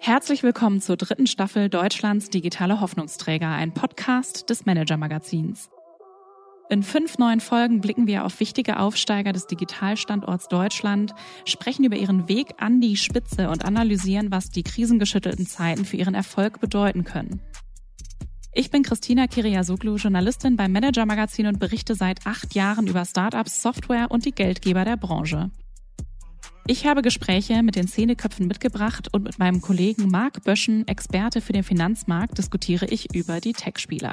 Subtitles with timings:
[0.00, 5.70] Herzlich willkommen zur dritten Staffel Deutschlands digitale Hoffnungsträger, ein Podcast des Manager Magazins.
[6.68, 11.14] In fünf neuen Folgen blicken wir auf wichtige Aufsteiger des Digitalstandorts Deutschland,
[11.44, 16.14] sprechen über ihren Weg an die Spitze und analysieren, was die krisengeschüttelten Zeiten für ihren
[16.14, 17.40] Erfolg bedeuten können.
[18.52, 23.62] Ich bin Christina Kiriasoglu, Journalistin beim Manager Magazin und berichte seit acht Jahren über Startups,
[23.62, 25.50] Software und die Geldgeber der Branche.
[26.68, 31.52] Ich habe Gespräche mit den Szeneköpfen mitgebracht und mit meinem Kollegen Marc Böschen, Experte für
[31.52, 34.12] den Finanzmarkt, diskutiere ich über die Tech-Spieler.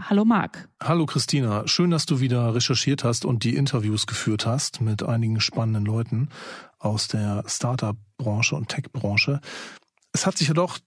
[0.00, 0.68] Hallo Marc.
[0.82, 5.40] Hallo Christina, schön, dass du wieder recherchiert hast und die Interviews geführt hast mit einigen
[5.40, 6.28] spannenden Leuten
[6.80, 9.40] aus der Startup-Branche und Tech-Branche.
[10.12, 10.80] Es hat sich ja doch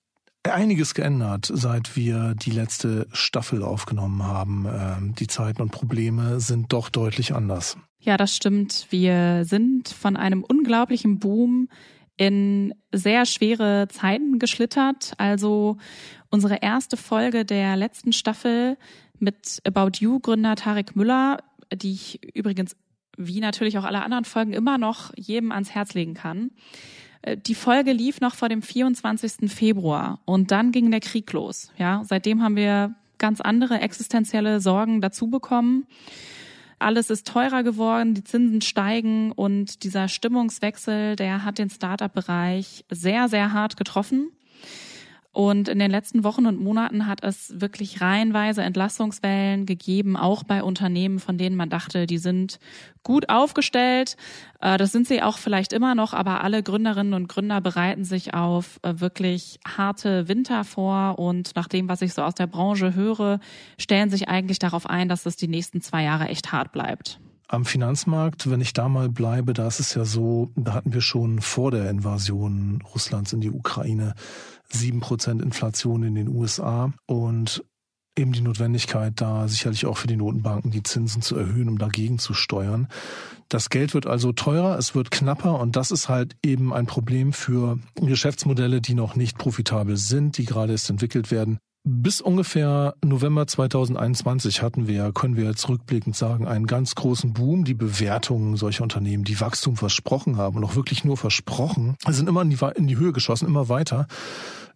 [0.54, 4.68] einiges geändert, seit wir die letzte Staffel aufgenommen haben.
[4.68, 7.78] Ähm, die Zeiten und Probleme sind doch deutlich anders.
[8.00, 8.88] Ja, das stimmt.
[8.90, 11.70] Wir sind von einem unglaublichen Boom
[12.18, 15.14] in sehr schwere Zeiten geschlittert.
[15.18, 15.78] Also
[16.30, 18.78] unsere erste Folge der letzten Staffel
[19.20, 21.40] mit About You Gründer Tarek Müller,
[21.74, 22.76] die ich übrigens
[23.18, 26.52] wie natürlich auch alle anderen Folgen immer noch jedem ans Herz legen kann.
[27.26, 29.52] Äh, die Folge lief noch vor dem 24.
[29.52, 31.72] Februar und dann ging der Krieg los.
[31.78, 35.86] Ja, seitdem haben wir ganz andere existenzielle Sorgen dazu bekommen.
[36.78, 43.30] Alles ist teurer geworden, die Zinsen steigen und dieser Stimmungswechsel, der hat den Startup-Bereich sehr,
[43.30, 44.30] sehr hart getroffen.
[45.36, 50.64] Und in den letzten Wochen und Monaten hat es wirklich reihenweise Entlassungswellen gegeben, auch bei
[50.64, 52.58] Unternehmen, von denen man dachte, die sind
[53.04, 54.16] gut aufgestellt.
[54.62, 58.34] Äh, das sind sie auch vielleicht immer noch, aber alle Gründerinnen und Gründer bereiten sich
[58.34, 61.20] auf äh, wirklich harte Winter vor.
[61.20, 63.42] Und nach dem, was ich so aus der Branche höre,
[63.78, 67.20] stellen sich eigentlich darauf ein, dass es die nächsten zwei Jahre echt hart bleibt.
[67.48, 71.02] Am Finanzmarkt, wenn ich da mal bleibe, da ist es ja so, da hatten wir
[71.02, 74.16] schon vor der Invasion Russlands in die Ukraine
[74.68, 77.64] sieben Prozent Inflation in den USA und
[78.18, 82.18] eben die Notwendigkeit da sicherlich auch für die Notenbanken die Zinsen zu erhöhen, um dagegen
[82.18, 82.88] zu steuern.
[83.50, 87.34] Das Geld wird also teurer, es wird knapper und das ist halt eben ein Problem
[87.34, 91.60] für Geschäftsmodelle, die noch nicht profitabel sind, die gerade erst entwickelt werden.
[91.88, 97.64] Bis ungefähr November 2021 hatten wir, können wir jetzt rückblickend sagen, einen ganz großen Boom.
[97.64, 102.42] Die Bewertungen solcher Unternehmen, die Wachstum versprochen haben und auch wirklich nur versprochen, sind immer
[102.42, 104.08] in die, in die Höhe geschossen, immer weiter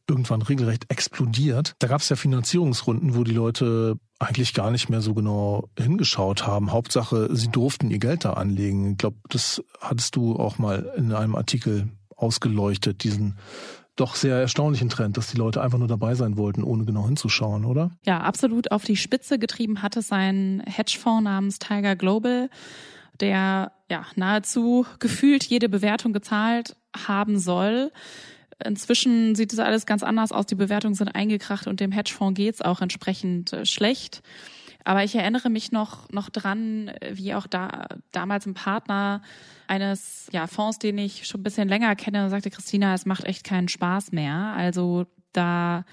[0.07, 1.73] irgendwann regelrecht explodiert.
[1.79, 6.45] Da gab es ja Finanzierungsrunden, wo die Leute eigentlich gar nicht mehr so genau hingeschaut
[6.45, 6.71] haben.
[6.71, 8.91] Hauptsache, sie durften ihr Geld da anlegen.
[8.91, 13.37] Ich glaube, das hattest du auch mal in einem Artikel ausgeleuchtet, diesen
[13.99, 17.65] doch sehr erstaunlichen Trend, dass die Leute einfach nur dabei sein wollten, ohne genau hinzuschauen,
[17.65, 17.91] oder?
[18.05, 22.49] Ja, absolut auf die Spitze getrieben hatte sein Hedgefonds namens Tiger Global,
[23.19, 27.91] der ja nahezu gefühlt jede Bewertung gezahlt haben soll.
[28.63, 30.45] Inzwischen sieht es alles ganz anders aus.
[30.45, 34.21] Die Bewertungen sind eingekracht und dem Hedgefonds geht's auch entsprechend äh, schlecht.
[34.83, 39.21] Aber ich erinnere mich noch, noch dran, wie auch da, damals ein Partner
[39.67, 43.43] eines ja, Fonds, den ich schon ein bisschen länger kenne, sagte Christina, es macht echt
[43.43, 44.53] keinen Spaß mehr.
[44.55, 45.85] Also da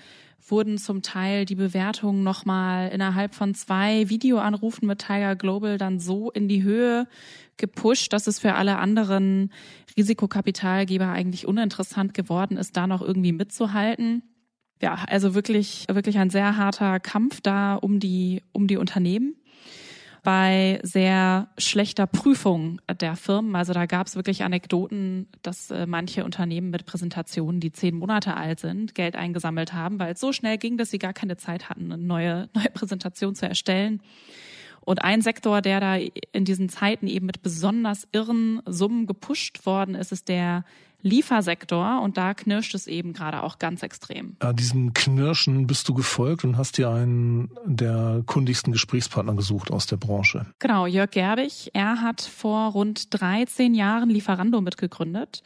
[0.48, 6.30] wurden zum Teil die Bewertungen nochmal innerhalb von zwei Videoanrufen mit Tiger Global dann so
[6.30, 7.08] in die Höhe
[7.56, 9.52] gepusht, dass es für alle anderen
[9.96, 14.22] Risikokapitalgeber eigentlich uninteressant geworden ist, da noch irgendwie mitzuhalten
[14.80, 19.36] ja, also wirklich, wirklich ein sehr harter Kampf da um die, um die Unternehmen
[20.26, 23.54] bei sehr schlechter Prüfung der Firmen.
[23.54, 28.36] Also da gab es wirklich Anekdoten, dass äh, manche Unternehmen mit Präsentationen, die zehn Monate
[28.36, 31.70] alt sind, Geld eingesammelt haben, weil es so schnell ging, dass sie gar keine Zeit
[31.70, 34.02] hatten, eine neue, neue Präsentation zu erstellen.
[34.86, 39.96] Und ein Sektor, der da in diesen Zeiten eben mit besonders irren Summen gepusht worden
[39.96, 40.64] ist, ist der
[41.02, 44.36] Liefersektor und da knirscht es eben gerade auch ganz extrem.
[44.40, 49.86] Ja, diesem Knirschen bist du gefolgt und hast dir einen der kundigsten Gesprächspartner gesucht aus
[49.86, 50.46] der Branche.
[50.60, 51.70] Genau, Jörg Gerbig.
[51.74, 55.42] Er hat vor rund 13 Jahren Lieferando mitgegründet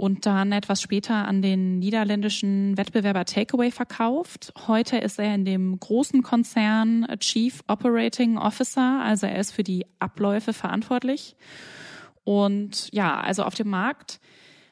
[0.00, 4.50] und dann etwas später an den niederländischen Wettbewerber Takeaway verkauft.
[4.66, 9.84] Heute ist er in dem großen Konzern Chief Operating Officer, also er ist für die
[9.98, 11.36] Abläufe verantwortlich.
[12.24, 14.20] Und ja, also auf dem Markt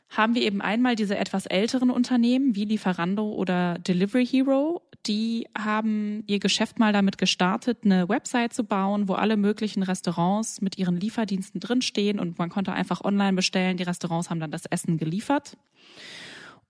[0.09, 4.83] haben wir eben einmal diese etwas älteren Unternehmen wie Lieferando oder Delivery Hero.
[5.07, 10.61] Die haben ihr Geschäft mal damit gestartet, eine Website zu bauen, wo alle möglichen Restaurants
[10.61, 13.77] mit ihren Lieferdiensten drinstehen und man konnte einfach online bestellen.
[13.77, 15.57] Die Restaurants haben dann das Essen geliefert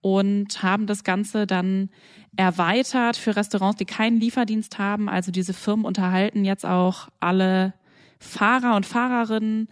[0.01, 1.91] und haben das Ganze dann
[2.37, 5.09] erweitert für Restaurants, die keinen Lieferdienst haben.
[5.09, 7.75] Also diese Firmen unterhalten jetzt auch alle
[8.19, 9.69] Fahrer und Fahrerinnen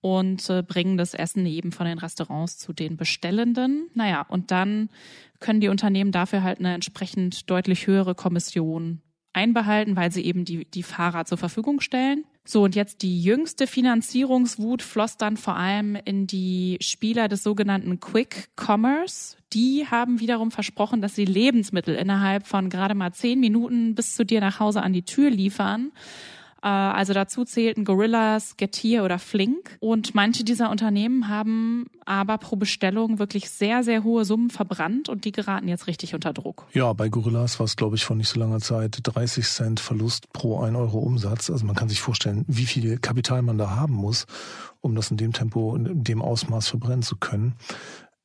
[0.00, 3.88] und äh, bringen das Essen eben von den Restaurants zu den Bestellenden.
[3.94, 4.88] Naja, und dann
[5.40, 9.00] können die Unternehmen dafür halt eine entsprechend deutlich höhere Kommission
[9.32, 12.24] einbehalten, weil sie eben die, die Fahrer zur Verfügung stellen.
[12.44, 18.00] So, und jetzt die jüngste Finanzierungswut floss dann vor allem in die Spieler des sogenannten
[18.00, 19.36] Quick Commerce.
[19.52, 24.24] Die haben wiederum versprochen, dass sie Lebensmittel innerhalb von gerade mal zehn Minuten bis zu
[24.24, 25.92] dir nach Hause an die Tür liefern.
[26.62, 29.76] Äh, also dazu zählten Gorillas, Getir oder Flink.
[29.80, 35.24] Und manche dieser Unternehmen haben aber pro Bestellung wirklich sehr, sehr hohe Summen verbrannt und
[35.24, 36.66] die geraten jetzt richtig unter Druck.
[36.72, 40.32] Ja, bei Gorillas war es, glaube ich, vor nicht so langer Zeit 30 Cent Verlust
[40.32, 41.50] pro 1 Euro Umsatz.
[41.50, 44.26] Also man kann sich vorstellen, wie viel Kapital man da haben muss,
[44.80, 47.54] um das in dem Tempo, in dem Ausmaß verbrennen zu können.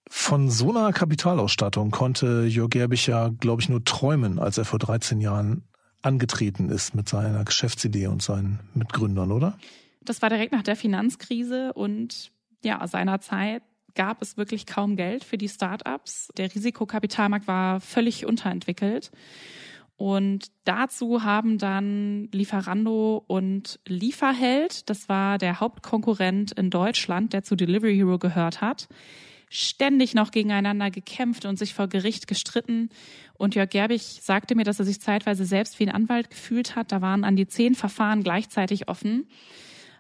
[0.07, 4.77] Von so einer Kapitalausstattung konnte Jörg Gerbich ja, glaube ich, nur träumen, als er vor
[4.77, 5.63] 13 Jahren
[6.05, 9.57] angetreten ist mit seiner Geschäftsidee und seinen Mitgründern, oder?
[10.01, 12.31] Das war direkt nach der Finanzkrise und
[12.63, 13.63] ja, seinerzeit
[13.95, 16.29] gab es wirklich kaum Geld für die Startups.
[16.37, 19.11] Der Risikokapitalmarkt war völlig unterentwickelt.
[19.97, 27.55] Und dazu haben dann Lieferando und Lieferheld, das war der Hauptkonkurrent in Deutschland, der zu
[27.55, 28.89] Delivery Hero gehört hat,
[29.55, 32.89] ständig noch gegeneinander gekämpft und sich vor Gericht gestritten.
[33.35, 36.91] Und Jörg Gerbig sagte mir, dass er sich zeitweise selbst wie ein Anwalt gefühlt hat.
[36.91, 39.27] Da waren an die zehn Verfahren gleichzeitig offen.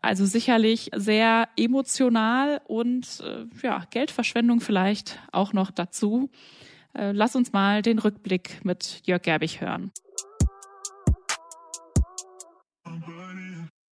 [0.01, 6.29] Also sicherlich sehr emotional und äh, ja, Geldverschwendung vielleicht auch noch dazu.
[6.93, 9.91] Äh, lass uns mal den Rückblick mit Jörg Gerbig hören.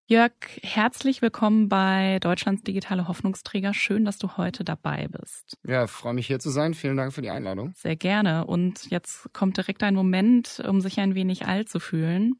[0.06, 0.32] Jörg,
[0.62, 3.72] herzlich willkommen bei Deutschlands digitale Hoffnungsträger.
[3.72, 5.56] Schön, dass du heute dabei bist.
[5.64, 6.74] Ja, freue mich hier zu sein.
[6.74, 7.72] Vielen Dank für die Einladung.
[7.76, 8.44] Sehr gerne.
[8.44, 12.34] Und jetzt kommt direkt ein Moment, um sich ein wenig alt zu fühlen.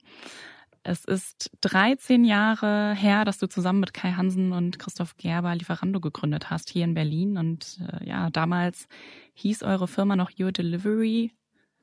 [0.82, 6.00] Es ist 13 Jahre her, dass du zusammen mit Kai Hansen und Christoph Gerber Lieferando
[6.00, 7.38] gegründet hast hier in Berlin.
[7.38, 8.88] Und äh, ja, damals
[9.34, 11.30] hieß eure Firma noch Your Delivery.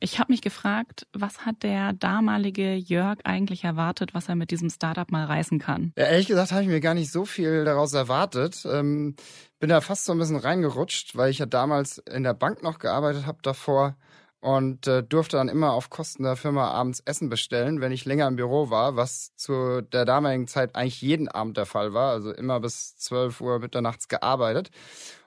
[0.02, 4.70] Ich habe mich gefragt, was hat der damalige Jörg eigentlich erwartet, was er mit diesem
[4.70, 5.92] Startup mal reißen kann?
[5.98, 8.66] Ja, ehrlich gesagt habe ich mir gar nicht so viel daraus erwartet.
[8.66, 9.16] Ähm,
[9.60, 12.80] bin da fast so ein bisschen reingerutscht, weil ich ja damals in der Bank noch
[12.80, 13.98] gearbeitet habe davor
[14.40, 18.28] und äh, durfte dann immer auf Kosten der Firma abends Essen bestellen, wenn ich länger
[18.28, 22.32] im Büro war, was zu der damaligen Zeit eigentlich jeden Abend der Fall war, also
[22.32, 24.72] immer bis 12 Uhr mitternachts gearbeitet.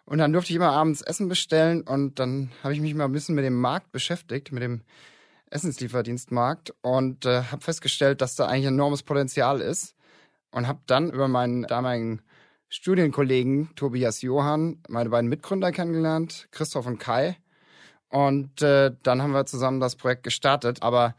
[0.04, 3.12] Und dann durfte ich immer abends Essen bestellen und dann habe ich mich mal ein
[3.12, 4.82] bisschen mit dem Markt beschäftigt, mit dem
[5.50, 9.94] Essenslieferdienstmarkt und äh, habe festgestellt, dass da eigentlich enormes Potenzial ist
[10.50, 12.22] und habe dann über meinen damaligen
[12.68, 17.36] Studienkollegen Tobias Johann meine beiden Mitgründer kennengelernt, Christoph und Kai.
[18.08, 20.82] Und äh, dann haben wir zusammen das Projekt gestartet.
[20.82, 21.14] Aber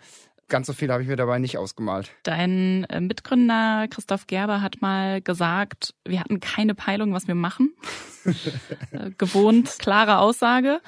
[0.49, 2.11] Ganz so viel habe ich mir dabei nicht ausgemalt.
[2.23, 7.73] Dein äh, Mitgründer Christoph Gerber hat mal gesagt, wir hatten keine Peilung, was wir machen.
[8.91, 10.79] Äh, gewohnt, klare Aussage.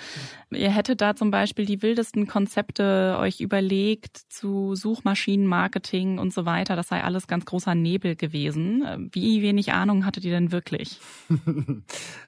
[0.51, 6.77] Ihr hättet da zum Beispiel die wildesten Konzepte euch überlegt zu Suchmaschinenmarketing und so weiter.
[6.77, 8.85] Das sei alles ganz großer Nebel gewesen.
[8.85, 10.99] Äh, wie wenig Ahnung hattet ihr denn wirklich?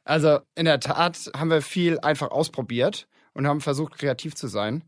[0.04, 4.84] also in der Tat haben wir viel einfach ausprobiert und haben versucht, kreativ zu sein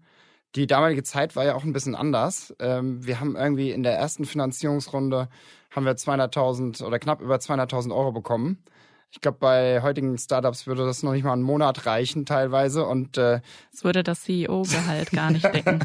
[0.55, 2.55] die damalige Zeit war ja auch ein bisschen anders.
[2.59, 5.29] Ähm, wir haben irgendwie in der ersten Finanzierungsrunde
[5.71, 8.63] haben wir 200.000 oder knapp über 200.000 Euro bekommen.
[9.11, 13.17] Ich glaube, bei heutigen Startups würde das noch nicht mal einen Monat reichen teilweise und
[13.17, 13.41] äh,
[13.73, 15.79] es würde das CEO-Gehalt gar nicht decken.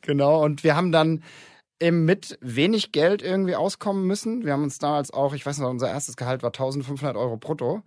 [0.00, 0.42] genau.
[0.42, 1.22] Und wir haben dann
[1.80, 4.44] eben mit wenig Geld irgendwie auskommen müssen.
[4.44, 7.82] Wir haben uns damals auch, ich weiß noch, unser erstes Gehalt war 1500 Euro brutto.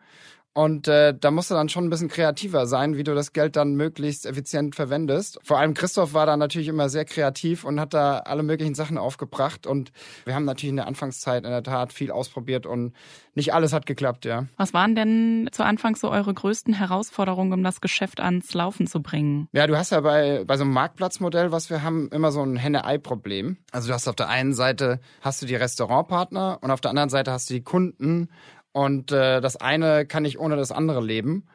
[0.55, 3.57] Und äh, da musst du dann schon ein bisschen kreativer sein, wie du das Geld
[3.57, 5.37] dann möglichst effizient verwendest.
[5.43, 8.97] Vor allem Christoph war da natürlich immer sehr kreativ und hat da alle möglichen Sachen
[8.97, 9.67] aufgebracht.
[9.67, 9.91] Und
[10.23, 12.93] wir haben natürlich in der Anfangszeit in der Tat viel ausprobiert und
[13.33, 14.45] nicht alles hat geklappt, ja.
[14.55, 19.01] Was waren denn zu Anfang so eure größten Herausforderungen, um das Geschäft ans Laufen zu
[19.01, 19.49] bringen?
[19.51, 22.55] Ja, du hast ja bei, bei so einem Marktplatzmodell, was wir haben, immer so ein
[22.55, 23.57] Henne-Ei-Problem.
[23.73, 27.09] Also du hast auf der einen Seite hast du die Restaurantpartner und auf der anderen
[27.09, 28.29] Seite hast du die Kunden
[28.75, 31.47] und äh, das eine kann nicht ohne das andere leben.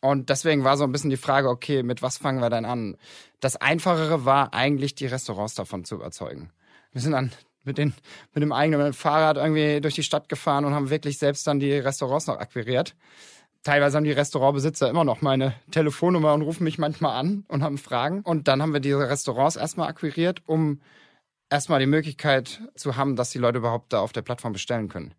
[0.00, 2.96] Und deswegen war so ein bisschen die Frage, okay, mit was fangen wir denn an?
[3.40, 6.52] Das Einfachere war eigentlich, die Restaurants davon zu überzeugen.
[6.92, 7.32] Wir sind dann
[7.64, 7.92] mit, den,
[8.34, 11.72] mit dem eigenen Fahrrad irgendwie durch die Stadt gefahren und haben wirklich selbst dann die
[11.72, 12.94] Restaurants noch akquiriert.
[13.64, 17.78] Teilweise haben die Restaurantbesitzer immer noch meine Telefonnummer und rufen mich manchmal an und haben
[17.78, 18.20] Fragen.
[18.20, 20.80] Und dann haben wir diese Restaurants erstmal akquiriert, um
[21.50, 25.14] erstmal die Möglichkeit zu haben, dass die Leute überhaupt da auf der Plattform bestellen können.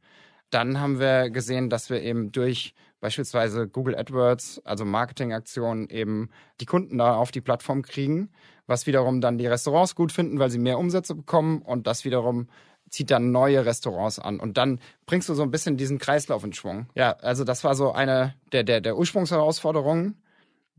[0.52, 6.30] Dann haben wir gesehen, dass wir eben durch beispielsweise Google AdWords, also Marketingaktionen, eben
[6.60, 8.30] die Kunden da auf die Plattform kriegen,
[8.68, 12.48] was wiederum dann die Restaurants gut finden, weil sie mehr Umsätze bekommen und das wiederum
[12.92, 16.54] zieht dann neue Restaurants an und dann bringst du so ein bisschen diesen Kreislauf in
[16.54, 16.88] Schwung.
[16.94, 20.22] Ja, also das war so eine der, der, der Ursprungsherausforderungen.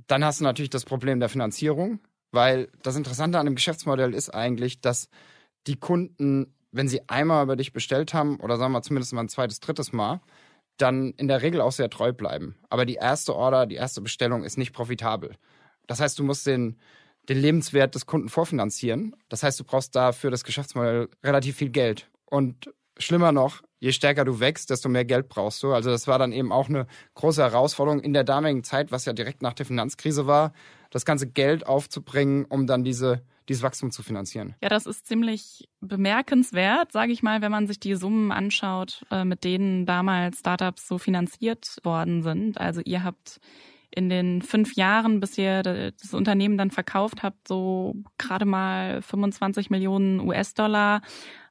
[0.07, 2.01] Dann hast du natürlich das Problem der Finanzierung,
[2.31, 5.09] weil das Interessante an dem Geschäftsmodell ist eigentlich, dass
[5.67, 9.29] die Kunden, wenn sie einmal über dich bestellt haben oder sagen wir zumindest mal ein
[9.29, 10.21] zweites, drittes Mal,
[10.79, 12.57] dann in der Regel auch sehr treu bleiben.
[12.71, 15.37] Aber die erste Order, die erste Bestellung ist nicht profitabel.
[15.87, 16.79] Das heißt, du musst den,
[17.29, 19.15] den Lebenswert des Kunden vorfinanzieren.
[19.29, 22.11] Das heißt, du brauchst da für das Geschäftsmodell relativ viel Geld.
[22.25, 25.73] Und schlimmer noch, je stärker du wächst, desto mehr Geld brauchst du.
[25.73, 29.13] Also das war dann eben auch eine große Herausforderung in der damaligen Zeit, was ja
[29.13, 30.53] direkt nach der Finanzkrise war,
[30.91, 34.55] das ganze Geld aufzubringen, um dann diese dieses Wachstum zu finanzieren.
[34.63, 39.25] Ja, das ist ziemlich bemerkenswert, sage ich mal, wenn man sich die Summen anschaut, äh,
[39.25, 42.61] mit denen damals Startups so finanziert worden sind.
[42.61, 43.41] Also ihr habt
[43.95, 49.69] in den fünf Jahren, bis ihr das Unternehmen dann verkauft habt, so gerade mal 25
[49.71, 51.03] Millionen US-Dollar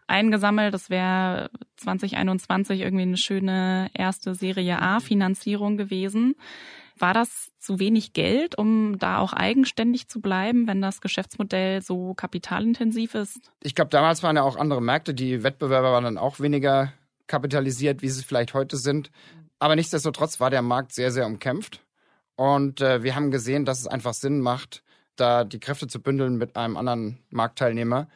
[0.08, 0.74] eingesammelt.
[0.74, 6.36] Das wäre 2021 irgendwie eine schöne erste Serie A-Finanzierung gewesen.
[7.02, 12.14] War das zu wenig Geld, um da auch eigenständig zu bleiben, wenn das Geschäftsmodell so
[12.14, 13.52] kapitalintensiv ist?
[13.64, 15.16] Ich glaube, damals waren ja auch andere Märkte.
[15.16, 16.94] Die Wettbewerber waren dann auch weniger
[17.26, 19.10] kapitalisiert, wie sie vielleicht heute sind.
[19.58, 21.82] Aber nichtsdestotrotz war der Markt sehr, sehr umkämpft.
[22.36, 24.84] Und äh, wir haben gesehen, dass es einfach Sinn macht,
[25.16, 28.10] da die Kräfte zu bündeln mit einem anderen Marktteilnehmer,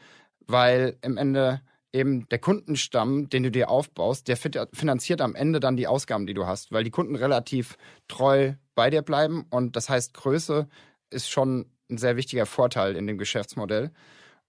[0.46, 1.62] weil im Ende
[1.96, 6.34] eben der Kundenstamm, den du dir aufbaust, der finanziert am Ende dann die Ausgaben, die
[6.34, 10.68] du hast, weil die Kunden relativ treu bei dir bleiben und das heißt, Größe
[11.10, 13.92] ist schon ein sehr wichtiger Vorteil in dem Geschäftsmodell.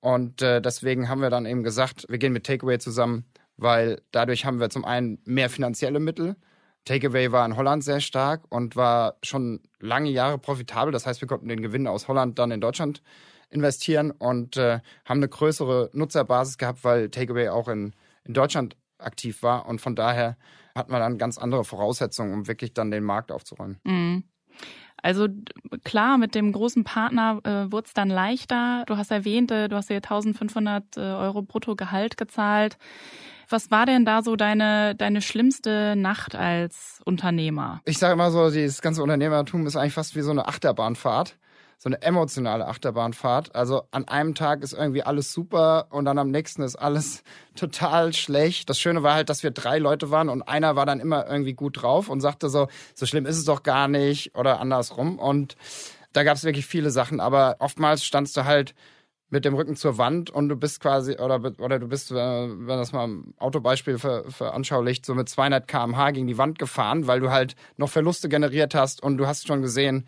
[0.00, 3.24] Und äh, deswegen haben wir dann eben gesagt, wir gehen mit Takeaway zusammen,
[3.56, 6.36] weil dadurch haben wir zum einen mehr finanzielle Mittel,
[6.86, 10.92] Takeaway war in Holland sehr stark und war schon lange Jahre profitabel.
[10.92, 13.02] Das heißt, wir konnten den Gewinn aus Holland dann in Deutschland
[13.50, 19.42] investieren und äh, haben eine größere Nutzerbasis gehabt, weil Takeaway auch in, in Deutschland aktiv
[19.42, 19.66] war.
[19.66, 20.36] Und von daher
[20.74, 23.78] hat man dann ganz andere Voraussetzungen, um wirklich dann den Markt aufzuräumen.
[23.84, 24.24] Mhm.
[25.02, 25.28] Also
[25.84, 28.84] klar, mit dem großen Partner äh, wurde es dann leichter.
[28.86, 32.78] Du hast erwähnt, äh, du hast dir 1500 äh, Euro Bruttogehalt gezahlt.
[33.48, 37.80] Was war denn da so deine, deine schlimmste Nacht als Unternehmer?
[37.84, 41.36] Ich sage immer so, dieses ganze Unternehmertum ist eigentlich fast wie so eine Achterbahnfahrt
[41.78, 43.54] so eine emotionale Achterbahnfahrt.
[43.54, 47.22] Also an einem Tag ist irgendwie alles super und dann am nächsten ist alles
[47.54, 48.70] total schlecht.
[48.70, 51.54] Das Schöne war halt, dass wir drei Leute waren und einer war dann immer irgendwie
[51.54, 55.18] gut drauf und sagte so, so schlimm ist es doch gar nicht oder andersrum.
[55.18, 55.56] Und
[56.12, 58.74] da gab es wirklich viele Sachen, aber oftmals standst du halt
[59.28, 62.78] mit dem Rücken zur Wand und du bist quasi, oder, oder du bist, äh, wenn
[62.78, 67.20] das mal ein Autobeispiel ver, veranschaulicht, so mit 200 kmh gegen die Wand gefahren, weil
[67.20, 70.06] du halt noch Verluste generiert hast und du hast schon gesehen,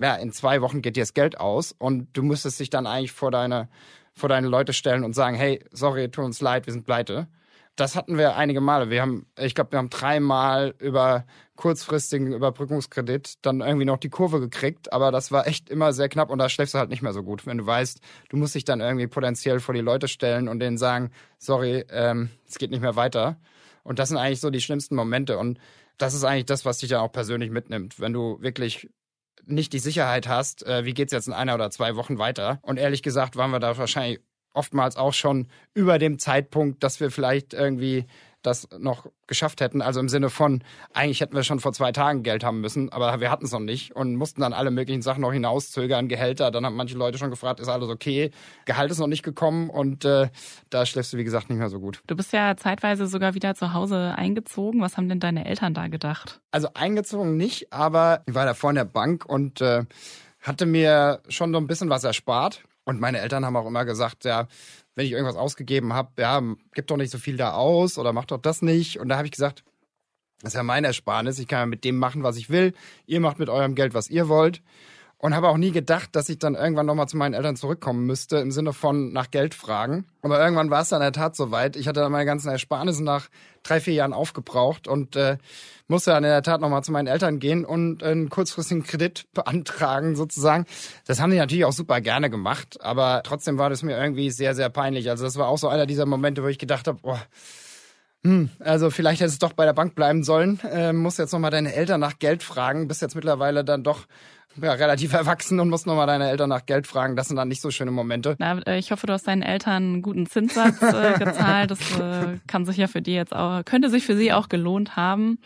[0.00, 3.12] ja, in zwei Wochen geht dir das Geld aus und du müsstest dich dann eigentlich
[3.12, 3.68] vor deine,
[4.12, 7.28] vor deine Leute stellen und sagen, hey, sorry, tut uns leid, wir sind pleite
[7.80, 8.90] das hatten wir einige Male.
[8.90, 11.24] Wir haben, ich glaube, wir haben dreimal über
[11.56, 16.30] kurzfristigen Überbrückungskredit dann irgendwie noch die Kurve gekriegt, aber das war echt immer sehr knapp
[16.30, 18.64] und da schläfst du halt nicht mehr so gut, wenn du weißt, du musst dich
[18.64, 22.82] dann irgendwie potenziell vor die Leute stellen und denen sagen, sorry, ähm, es geht nicht
[22.82, 23.38] mehr weiter.
[23.82, 25.58] Und das sind eigentlich so die schlimmsten Momente und
[25.96, 28.88] das ist eigentlich das, was dich dann auch persönlich mitnimmt, wenn du wirklich
[29.44, 32.58] nicht die Sicherheit hast, äh, wie geht's jetzt in einer oder zwei Wochen weiter.
[32.62, 34.20] Und ehrlich gesagt waren wir da wahrscheinlich
[34.52, 38.06] oftmals auch schon über dem Zeitpunkt, dass wir vielleicht irgendwie
[38.42, 39.82] das noch geschafft hätten.
[39.82, 43.20] Also im Sinne von, eigentlich hätten wir schon vor zwei Tagen Geld haben müssen, aber
[43.20, 46.50] wir hatten es noch nicht und mussten dann alle möglichen Sachen noch hinauszögern, Gehälter.
[46.50, 48.30] Dann haben manche Leute schon gefragt, ist alles okay?
[48.64, 50.28] Gehalt ist noch nicht gekommen und äh,
[50.70, 52.02] da schläfst du, wie gesagt, nicht mehr so gut.
[52.06, 54.80] Du bist ja zeitweise sogar wieder zu Hause eingezogen.
[54.80, 56.40] Was haben denn deine Eltern da gedacht?
[56.50, 59.84] Also eingezogen nicht, aber ich war da vor in der Bank und äh,
[60.40, 64.24] hatte mir schon so ein bisschen was erspart und meine Eltern haben auch immer gesagt,
[64.24, 64.48] ja,
[65.00, 66.42] wenn ich irgendwas ausgegeben habe, ja,
[66.74, 69.00] gib doch nicht so viel da aus oder mach doch das nicht.
[69.00, 69.64] Und da habe ich gesagt,
[70.42, 72.74] das ist ja meine Ersparnis, ich kann ja mit dem machen, was ich will.
[73.06, 74.60] Ihr macht mit eurem Geld, was ihr wollt
[75.20, 78.38] und habe auch nie gedacht, dass ich dann irgendwann nochmal zu meinen Eltern zurückkommen müsste,
[78.38, 80.06] im Sinne von nach Geld fragen.
[80.22, 81.76] Aber irgendwann war es dann in der Tat soweit.
[81.76, 83.28] Ich hatte dann meine ganzen Ersparnisse nach
[83.62, 85.36] drei, vier Jahren aufgebraucht und äh,
[85.88, 90.16] musste dann in der Tat nochmal zu meinen Eltern gehen und einen kurzfristigen Kredit beantragen
[90.16, 90.64] sozusagen.
[91.06, 94.54] Das haben die natürlich auch super gerne gemacht, aber trotzdem war das mir irgendwie sehr,
[94.54, 95.10] sehr peinlich.
[95.10, 97.20] Also das war auch so einer dieser Momente, wo ich gedacht habe, boah,
[98.22, 100.60] hm, also vielleicht hättest du doch bei der Bank bleiben sollen.
[100.60, 102.88] Äh, musst jetzt nochmal deine Eltern nach Geld fragen.
[102.88, 104.06] Bist jetzt mittlerweile dann doch
[104.60, 107.16] ja, relativ erwachsen und musst nochmal deine Eltern nach Geld fragen.
[107.16, 108.36] Das sind dann nicht so schöne Momente.
[108.38, 111.70] Na, äh, ich hoffe, du hast deinen Eltern einen guten Zinssatz äh, gezahlt.
[111.70, 114.96] Das äh, kann sich ja für die jetzt auch, könnte sich für sie auch gelohnt
[114.96, 115.38] haben.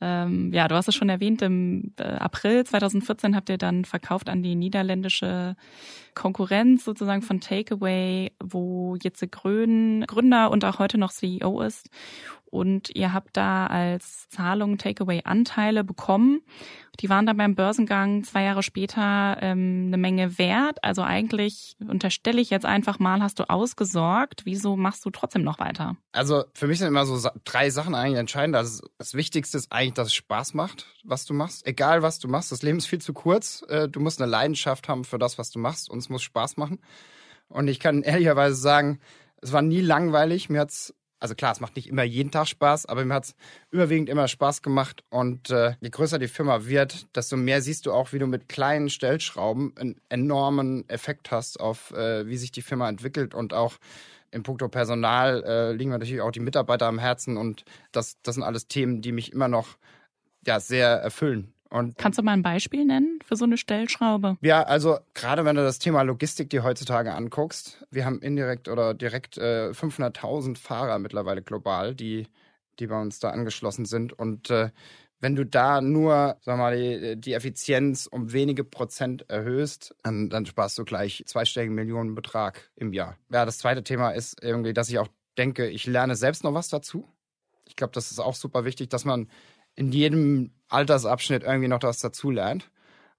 [0.00, 4.28] Ähm, ja, du hast es schon erwähnt, im äh, April 2014 habt ihr dann verkauft
[4.28, 5.56] an die niederländische
[6.14, 11.88] Konkurrenz sozusagen von Takeaway, wo Jitze Grön Gründer und auch heute noch CEO ist
[12.54, 16.40] und ihr habt da als Zahlung Takeaway-Anteile bekommen.
[17.00, 20.78] Die waren dann beim Börsengang zwei Jahre später ähm, eine Menge wert.
[20.84, 24.42] Also eigentlich unterstelle ich jetzt einfach mal, hast du ausgesorgt.
[24.44, 25.96] Wieso machst du trotzdem noch weiter?
[26.12, 28.54] Also für mich sind immer so drei Sachen eigentlich entscheidend.
[28.54, 31.66] Also das Wichtigste ist eigentlich, dass es Spaß macht, was du machst.
[31.66, 33.64] Egal was du machst, das Leben ist viel zu kurz.
[33.68, 36.56] Äh, du musst eine Leidenschaft haben für das, was du machst und es muss Spaß
[36.56, 36.78] machen.
[37.48, 39.00] Und ich kann ehrlicherweise sagen,
[39.42, 40.48] es war nie langweilig.
[40.48, 43.34] Mir hat's also klar, es macht nicht immer jeden Tag Spaß, aber mir hat es
[43.70, 45.04] überwiegend immer Spaß gemacht.
[45.08, 48.48] Und äh, je größer die Firma wird, desto mehr siehst du auch, wie du mit
[48.48, 53.78] kleinen Stellschrauben einen enormen Effekt hast auf, äh, wie sich die Firma entwickelt und auch
[54.32, 58.34] in puncto Personal äh, liegen mir natürlich auch die Mitarbeiter am Herzen und das, das
[58.34, 59.78] sind alles Themen, die mich immer noch
[60.44, 61.53] ja, sehr erfüllen.
[61.74, 64.38] Und Kannst du mal ein Beispiel nennen für so eine Stellschraube?
[64.42, 68.94] Ja, also gerade wenn du das Thema Logistik dir heutzutage anguckst, wir haben indirekt oder
[68.94, 72.28] direkt äh, 500.000 Fahrer mittlerweile global, die,
[72.78, 74.12] die bei uns da angeschlossen sind.
[74.12, 74.70] Und äh,
[75.18, 80.46] wenn du da nur, sag mal, die, die Effizienz um wenige Prozent erhöhst, dann, dann
[80.46, 83.18] sparst du gleich zweistelligen Millionenbetrag im Jahr.
[83.32, 86.68] Ja, das zweite Thema ist irgendwie, dass ich auch denke, ich lerne selbst noch was
[86.68, 87.08] dazu.
[87.66, 89.28] Ich glaube, das ist auch super wichtig, dass man
[89.74, 92.70] in jedem Altersabschnitt irgendwie noch was dazulernt.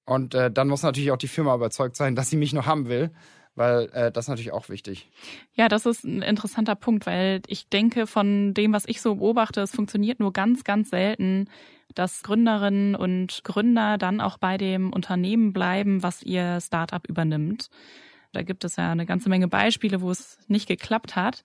[0.05, 2.87] Und äh, dann muss natürlich auch die Firma überzeugt sein, dass sie mich noch haben
[2.87, 3.11] will,
[3.55, 5.09] weil äh, das ist natürlich auch wichtig.
[5.53, 9.61] Ja, das ist ein interessanter Punkt, weil ich denke, von dem, was ich so beobachte,
[9.61, 11.49] es funktioniert nur ganz, ganz selten,
[11.93, 17.69] dass Gründerinnen und Gründer dann auch bei dem Unternehmen bleiben, was ihr Startup übernimmt.
[18.33, 21.43] Da gibt es ja eine ganze Menge Beispiele, wo es nicht geklappt hat.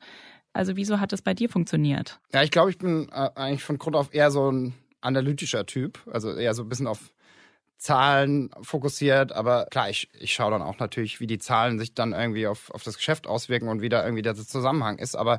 [0.53, 2.19] Also wieso hat es bei dir funktioniert?
[2.35, 6.01] Ja, ich glaube, ich bin äh, eigentlich von Grund auf eher so ein analytischer Typ,
[6.11, 7.13] also eher so ein bisschen auf
[7.81, 12.13] Zahlen fokussiert, aber klar, ich, ich schaue dann auch natürlich, wie die Zahlen sich dann
[12.13, 15.17] irgendwie auf, auf das Geschäft auswirken und wie da irgendwie der Zusammenhang ist.
[15.17, 15.39] Aber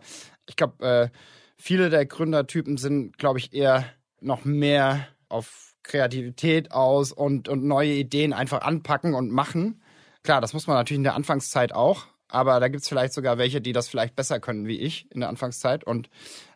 [0.50, 1.10] ich glaube, äh,
[1.56, 3.86] viele der Gründertypen sind, glaube ich, eher
[4.22, 9.82] noch mehr auf Kreativität aus und, und neue Ideen einfach anpacken und machen.
[10.24, 13.38] Klar, das muss man natürlich in der Anfangszeit auch, aber da gibt es vielleicht sogar
[13.38, 15.84] welche, die das vielleicht besser können wie ich in der Anfangszeit.
[15.84, 16.10] Und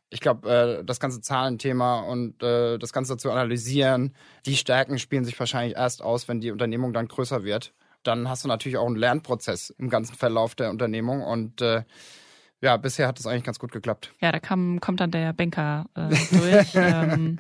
[0.10, 4.14] ich glaube, äh, das ganze Zahlenthema und äh, das Ganze zu analysieren,
[4.46, 7.74] die Stärken spielen sich wahrscheinlich erst aus, wenn die Unternehmung dann größer wird.
[8.04, 11.84] Dann hast du natürlich auch einen Lernprozess im ganzen Verlauf der Unternehmung und äh,
[12.62, 14.14] ja, bisher hat es eigentlich ganz gut geklappt.
[14.22, 16.72] Ja, da kam, kommt dann der Banker äh, durch.
[16.76, 17.40] ähm,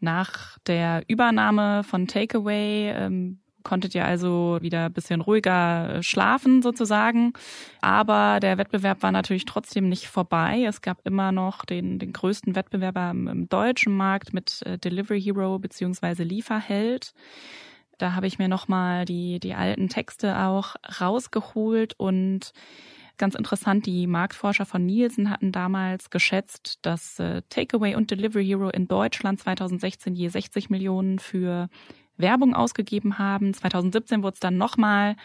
[0.00, 6.62] nach der Übernahme von Takeaway ähm, konntet ihr also wieder ein bisschen ruhiger äh, schlafen
[6.62, 7.32] sozusagen.
[7.80, 10.64] Aber der Wettbewerb war natürlich trotzdem nicht vorbei.
[10.68, 15.58] Es gab immer noch den, den größten Wettbewerber im, deutschen Markt mit äh, Delivery Hero
[15.58, 17.12] beziehungsweise Lieferheld.
[17.98, 22.52] Da habe ich mir nochmal die, die alten Texte auch rausgeholt und
[23.18, 28.68] ganz interessant, die Marktforscher von Nielsen hatten damals geschätzt, dass äh, Takeaway und Delivery Hero
[28.68, 31.68] in Deutschland 2016 je 60 Millionen für
[32.16, 33.54] Werbung ausgegeben haben.
[33.54, 35.16] 2017 wurde es dann nochmal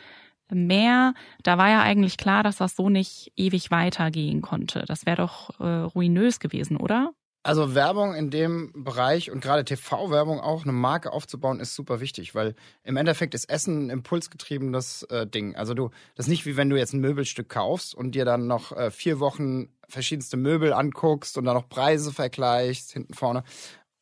[0.49, 1.13] mehr.
[1.43, 4.83] Da war ja eigentlich klar, dass das so nicht ewig weitergehen konnte.
[4.87, 7.13] Das wäre doch äh, ruinös gewesen, oder?
[7.43, 12.35] Also Werbung in dem Bereich und gerade TV-Werbung auch, eine Marke aufzubauen, ist super wichtig,
[12.35, 15.55] weil im Endeffekt ist Essen ein impulsgetriebenes äh, Ding.
[15.55, 18.45] Also du, das ist nicht wie wenn du jetzt ein Möbelstück kaufst und dir dann
[18.45, 23.43] noch äh, vier Wochen verschiedenste Möbel anguckst und dann noch Preise vergleichst, hinten vorne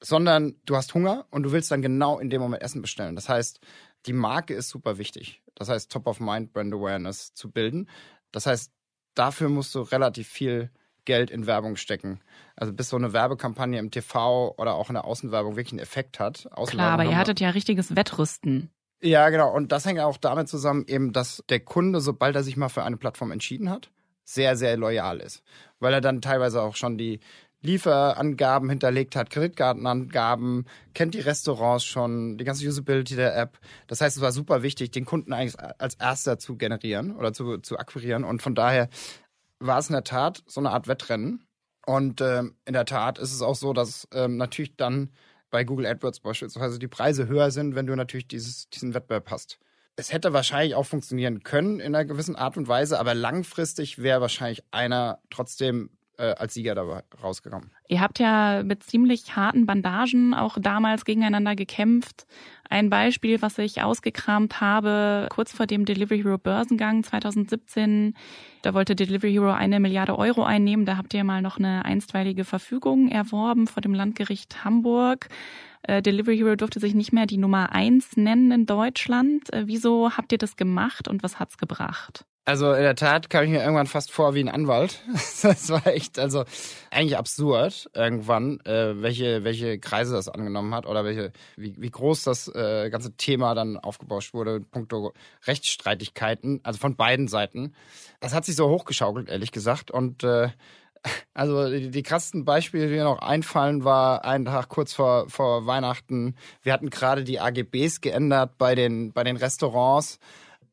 [0.02, 3.16] sondern du hast Hunger und du willst dann genau in dem Moment Essen bestellen.
[3.16, 3.60] Das heißt,
[4.06, 5.42] die Marke ist super wichtig.
[5.56, 7.90] Das heißt, Top of Mind Brand Awareness zu bilden.
[8.32, 8.72] Das heißt,
[9.14, 10.72] dafür musst du relativ viel
[11.06, 12.22] Geld in Werbung stecken.
[12.56, 16.20] Also bis so eine Werbekampagne im TV oder auch in der Außenwerbung wirklich einen Effekt
[16.20, 16.48] hat.
[16.68, 18.70] Klar, aber ihr hattet ja richtiges Wettrüsten.
[19.02, 19.54] Ja, genau.
[19.54, 22.84] Und das hängt auch damit zusammen, eben, dass der Kunde, sobald er sich mal für
[22.84, 23.90] eine Plattform entschieden hat,
[24.24, 25.42] sehr, sehr loyal ist.
[25.80, 27.20] Weil er dann teilweise auch schon die,
[27.62, 33.60] Lieferangaben hinterlegt hat, Kreditkartenangaben, kennt die Restaurants schon, die ganze Usability der App.
[33.88, 37.58] Das heißt, es war super wichtig, den Kunden eigentlich als erster zu generieren oder zu,
[37.58, 38.24] zu akquirieren.
[38.24, 38.90] Und von daher
[39.60, 41.46] war es in der Tat so eine Art Wettrennen.
[41.86, 45.10] Und ähm, in der Tat ist es auch so, dass ähm, natürlich dann
[45.50, 49.60] bei Google AdWords beispielsweise die Preise höher sind, wenn du natürlich dieses, diesen Wettbewerb hast.
[49.96, 54.22] Es hätte wahrscheinlich auch funktionieren können in einer gewissen Art und Weise, aber langfristig wäre
[54.22, 57.72] wahrscheinlich einer trotzdem äh, als Sieger dabei rausgekommen.
[57.88, 62.28] Ihr habt ja mit ziemlich harten Bandagen auch damals gegeneinander gekämpft.
[62.70, 68.14] Ein Beispiel, was ich ausgekramt habe, kurz vor dem Delivery Hero Börsengang 2017,
[68.62, 70.86] da wollte Delivery Hero eine Milliarde Euro einnehmen.
[70.86, 75.30] Da habt ihr mal noch eine einstweilige Verfügung erworben vor dem Landgericht Hamburg.
[75.84, 79.52] Äh, Delivery Hero durfte sich nicht mehr die Nummer eins nennen in Deutschland.
[79.54, 82.26] Äh, wieso habt ihr das gemacht und was hat's gebracht?
[82.50, 85.02] Also in der Tat kam ich mir irgendwann fast vor wie ein Anwalt.
[85.44, 86.46] Das war echt, also
[86.90, 92.24] eigentlich absurd irgendwann, äh, welche, welche Kreise das angenommen hat oder welche, wie, wie groß
[92.24, 95.14] das äh, ganze Thema dann aufgebauscht wurde, puncto
[95.46, 97.76] Rechtsstreitigkeiten, also von beiden Seiten.
[98.20, 99.92] Das hat sich so hochgeschaukelt, ehrlich gesagt.
[99.92, 100.50] Und äh,
[101.36, 105.68] also die, die krassesten Beispiele, die mir noch einfallen, war einen Tag kurz vor, vor
[105.68, 106.36] Weihnachten.
[106.64, 110.18] Wir hatten gerade die AGBs geändert bei den, bei den Restaurants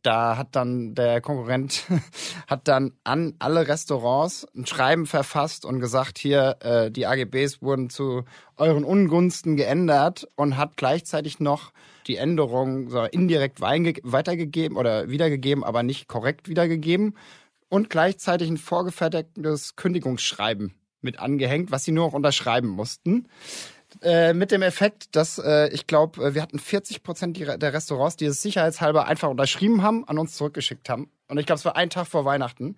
[0.03, 1.85] da hat dann der Konkurrent
[2.47, 7.91] hat dann an alle Restaurants ein Schreiben verfasst und gesagt, hier äh, die AGBs wurden
[7.91, 8.25] zu
[8.57, 11.73] euren Ungunsten geändert und hat gleichzeitig noch
[12.07, 17.17] die Änderung so indirekt weitergegeben oder wiedergegeben, aber nicht korrekt wiedergegeben
[17.69, 23.29] und gleichzeitig ein vorgefertigtes Kündigungsschreiben mit angehängt, was sie nur noch unterschreiben mussten.
[24.03, 28.17] Äh, mit dem Effekt, dass äh, ich glaube, äh, wir hatten 40 Prozent der Restaurants,
[28.17, 31.11] die es sicherheitshalber einfach unterschrieben haben, an uns zurückgeschickt haben.
[31.29, 32.77] Und ich glaube, es war ein Tag vor Weihnachten.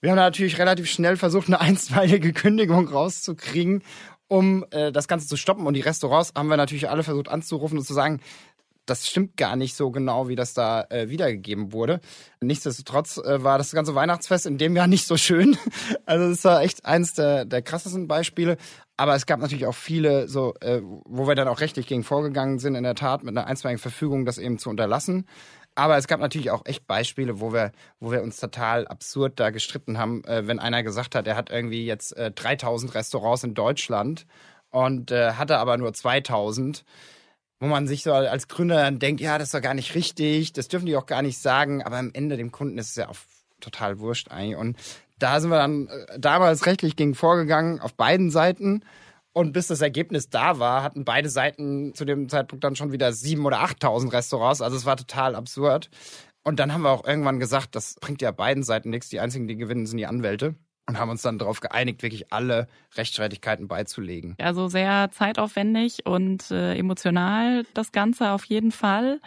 [0.00, 3.82] Wir haben natürlich relativ schnell versucht, eine einstweilige Kündigung rauszukriegen,
[4.28, 5.66] um äh, das Ganze zu stoppen.
[5.66, 8.20] Und die Restaurants haben wir natürlich alle versucht anzurufen und zu sagen,
[8.88, 12.00] das stimmt gar nicht so genau, wie das da äh, wiedergegeben wurde.
[12.40, 15.56] Nichtsdestotrotz äh, war das ganze Weihnachtsfest in dem Jahr nicht so schön.
[16.06, 18.56] Also das war echt eins der, der krassesten Beispiele.
[18.96, 22.58] Aber es gab natürlich auch viele, so, äh, wo wir dann auch rechtlich gegen vorgegangen
[22.58, 25.26] sind, in der Tat mit einer einstweiligen Verfügung, das eben zu unterlassen.
[25.74, 29.50] Aber es gab natürlich auch echt Beispiele, wo wir, wo wir uns total absurd da
[29.50, 33.54] gestritten haben, äh, wenn einer gesagt hat, er hat irgendwie jetzt äh, 3000 Restaurants in
[33.54, 34.26] Deutschland
[34.70, 36.84] und äh, hatte aber nur 2000
[37.60, 40.52] wo man sich so als Gründer dann denkt, ja, das ist doch gar nicht richtig,
[40.52, 43.08] das dürfen die auch gar nicht sagen, aber am Ende dem Kunden ist es ja
[43.08, 43.16] auch
[43.60, 44.56] total wurscht eigentlich.
[44.56, 44.76] Und
[45.18, 48.84] da sind wir dann äh, damals rechtlich gegen vorgegangen auf beiden Seiten.
[49.32, 53.12] Und bis das Ergebnis da war, hatten beide Seiten zu dem Zeitpunkt dann schon wieder
[53.12, 54.60] sieben oder achttausend Restaurants.
[54.60, 55.90] Also es war total absurd.
[56.44, 59.08] Und dann haben wir auch irgendwann gesagt, das bringt ja beiden Seiten nichts.
[59.08, 60.54] Die einzigen, die gewinnen, sind die Anwälte.
[60.88, 64.34] Und haben uns dann darauf geeinigt, wirklich alle Rechtsstreitigkeiten beizulegen.
[64.38, 69.20] Also sehr zeitaufwendig und äh, emotional das Ganze auf jeden Fall.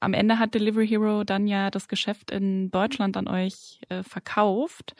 [0.00, 4.94] Am Ende hat Delivery Hero dann ja das Geschäft in Deutschland an euch äh, verkauft.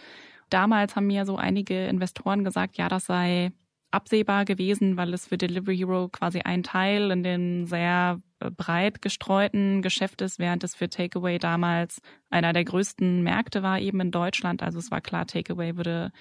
[0.50, 3.52] Damals haben mir so einige Investoren gesagt, ja, das sei
[3.90, 9.02] absehbar gewesen, weil es für Delivery Hero quasi ein Teil in den sehr äh, breit
[9.02, 14.10] gestreuten Geschäft ist, während es für Takeaway damals einer der größten Märkte war, eben in
[14.10, 14.62] Deutschland.
[14.62, 16.12] Also es war klar, Takeaway würde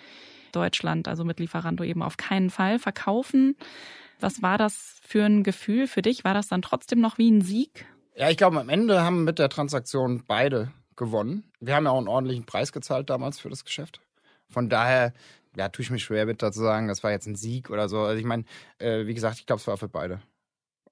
[0.52, 3.56] Deutschland, also mit Lieferando eben auf keinen Fall verkaufen.
[4.20, 6.24] Was war das für ein Gefühl für dich?
[6.24, 7.86] War das dann trotzdem noch wie ein Sieg?
[8.16, 11.44] Ja, ich glaube, am Ende haben mit der Transaktion beide gewonnen.
[11.60, 14.02] Wir haben ja auch einen ordentlichen Preis gezahlt damals für das Geschäft.
[14.50, 15.14] Von daher,
[15.58, 18.00] ja, tue ich mich schwer mit dazu sagen, das war jetzt ein Sieg oder so.
[18.02, 18.44] Also ich meine,
[18.80, 20.22] äh, wie gesagt, ich glaube, es war für beide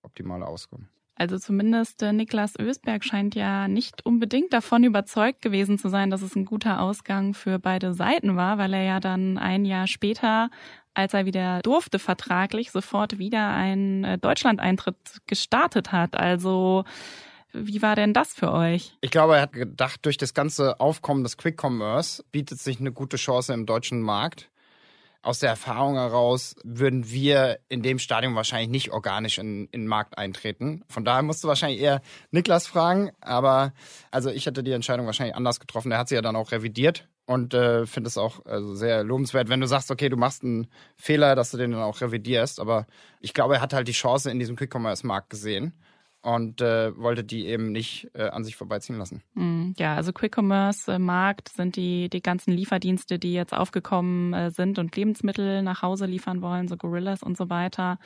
[0.02, 0.90] optimale Auskommen.
[1.18, 6.22] Also zumindest äh, Niklas Ösberg scheint ja nicht unbedingt davon überzeugt gewesen zu sein, dass
[6.22, 10.50] es ein guter Ausgang für beide Seiten war, weil er ja dann ein Jahr später
[10.98, 14.96] als er wieder durfte vertraglich, sofort wieder einen äh, Deutschland-Eintritt
[15.28, 16.16] gestartet hat.
[16.16, 16.86] Also
[17.52, 18.98] wie war denn das für euch?
[19.02, 22.92] Ich glaube, er hat gedacht, durch das ganze Aufkommen des Quick Commerce bietet sich eine
[22.92, 24.50] gute Chance im deutschen Markt.
[25.26, 29.88] Aus der Erfahrung heraus würden wir in dem Stadium wahrscheinlich nicht organisch in, in den
[29.88, 30.84] Markt eintreten.
[30.88, 33.10] Von daher musst du wahrscheinlich eher Niklas fragen.
[33.22, 33.74] Aber
[34.12, 35.92] also ich hätte die Entscheidung wahrscheinlich anders getroffen.
[35.92, 39.50] Er hat sie ja dann auch revidiert und äh, finde es auch also sehr lobenswert,
[39.50, 42.60] wenn du sagst, okay, du machst einen Fehler, dass du den dann auch revidierst.
[42.60, 42.86] Aber
[43.20, 45.74] ich glaube, er hat halt die Chance in diesem Quick-Commerce-Markt gesehen
[46.26, 49.22] und äh, wollte die eben nicht äh, an sich vorbeiziehen lassen.
[49.36, 54.96] Mm, ja, also Quick-Commerce-Markt sind die, die ganzen Lieferdienste, die jetzt aufgekommen äh, sind und
[54.96, 58.00] Lebensmittel nach Hause liefern wollen, so Gorillas und so weiter.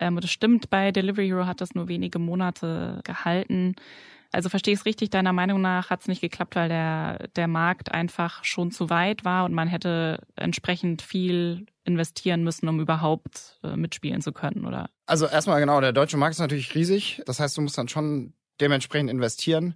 [0.00, 3.76] Ähm, das stimmt, bei Delivery Hero hat das nur wenige Monate gehalten.
[4.32, 7.48] Also verstehe ich es richtig, deiner Meinung nach hat es nicht geklappt, weil der, der
[7.48, 13.60] Markt einfach schon zu weit war und man hätte entsprechend viel investieren müssen, um überhaupt
[13.62, 14.88] äh, mitspielen zu können, oder?
[15.06, 17.22] Also erstmal genau, der deutsche Markt ist natürlich riesig.
[17.26, 19.74] Das heißt, du musst dann schon dementsprechend investieren.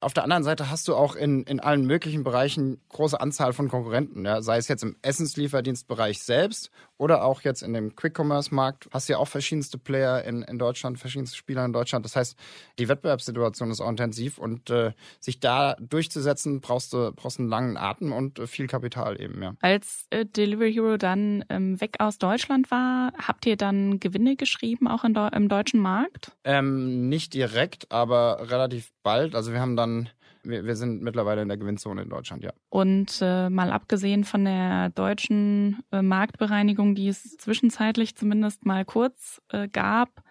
[0.00, 3.70] Auf der anderen Seite hast du auch in, in allen möglichen Bereichen große Anzahl von
[3.70, 4.26] Konkurrenten.
[4.26, 4.42] Ja?
[4.42, 8.88] Sei es jetzt im Essenslieferdienstbereich selbst oder auch jetzt in dem Quick-Commerce-Markt.
[8.92, 12.04] Hast du ja auch verschiedenste Player in, in Deutschland, verschiedenste Spieler in Deutschland.
[12.04, 12.38] Das heißt,
[12.78, 17.76] die Wettbewerbssituation ist auch intensiv und äh, sich da durchzusetzen, brauchst du brauchst einen langen
[17.76, 19.54] Atem und äh, viel Kapital eben, ja.
[19.60, 24.86] Als äh, Delivery Hero dann ähm, weg aus Deutschland war, habt ihr dann Gewinne geschrieben,
[24.86, 26.32] auch in, im deutschen Markt?
[26.44, 29.34] Ähm, nicht direkt, aber relativ bald.
[29.34, 30.10] Also wir haben dann
[30.44, 32.52] wir, wir sind mittlerweile in der Gewinnzone in Deutschland, ja.
[32.68, 39.40] Und äh, mal abgesehen von der deutschen äh, Marktbereinigung, die es zwischenzeitlich zumindest mal kurz
[39.48, 40.22] äh, gab,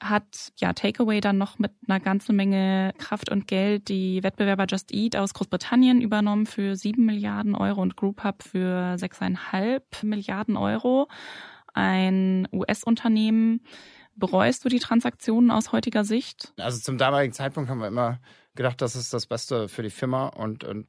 [0.00, 4.92] hat ja Takeaway dann noch mit einer ganzen Menge Kraft und Geld die Wettbewerber Just
[4.92, 11.08] Eat aus Großbritannien übernommen für sieben Milliarden Euro und Group Hub für sechseinhalb Milliarden Euro.
[11.72, 13.62] Ein US-Unternehmen.
[14.16, 16.52] Bereust du die Transaktionen aus heutiger Sicht?
[16.58, 18.20] Also zum damaligen Zeitpunkt haben wir immer
[18.54, 20.88] gedacht, das ist das Beste für die Firma und, und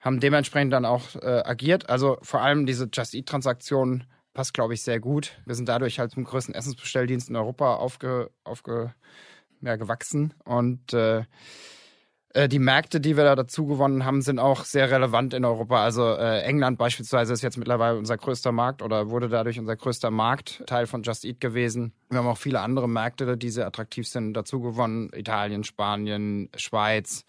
[0.00, 1.88] haben dementsprechend dann auch äh, agiert.
[1.88, 5.38] Also vor allem diese Just Eat-Transaktion passt, glaube ich, sehr gut.
[5.46, 8.94] Wir sind dadurch halt zum größten Essensbestelldienst in Europa aufge, aufge,
[9.60, 10.34] ja, gewachsen.
[10.44, 11.22] Und äh,
[12.34, 15.82] die Märkte, die wir da dazu gewonnen haben, sind auch sehr relevant in Europa.
[15.82, 20.10] Also äh, England beispielsweise ist jetzt mittlerweile unser größter Markt oder wurde dadurch unser größter
[20.10, 21.92] Markt, Teil von Just Eat gewesen.
[22.08, 25.10] Wir haben auch viele andere Märkte, die sehr attraktiv sind, dazu gewonnen.
[25.14, 27.26] Italien, Spanien, Schweiz.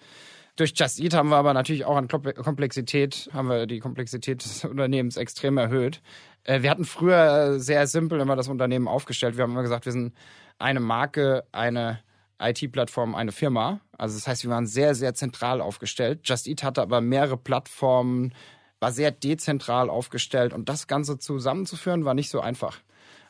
[0.55, 4.63] Durch Just Eat haben wir aber natürlich auch an Komplexität, haben wir die Komplexität des
[4.63, 6.01] Unternehmens extrem erhöht.
[6.43, 9.35] Äh, wir hatten früher sehr simpel immer das Unternehmen aufgestellt.
[9.35, 10.13] Wir haben immer gesagt, wir sind
[10.59, 11.99] eine Marke, eine
[12.39, 13.79] IT-Plattform, eine Firma.
[13.97, 16.21] Also das heißt, wir waren sehr, sehr zentral aufgestellt.
[16.23, 18.33] Just Eat hatte aber mehrere Plattformen,
[18.79, 22.79] war sehr dezentral aufgestellt und das Ganze zusammenzuführen war nicht so einfach.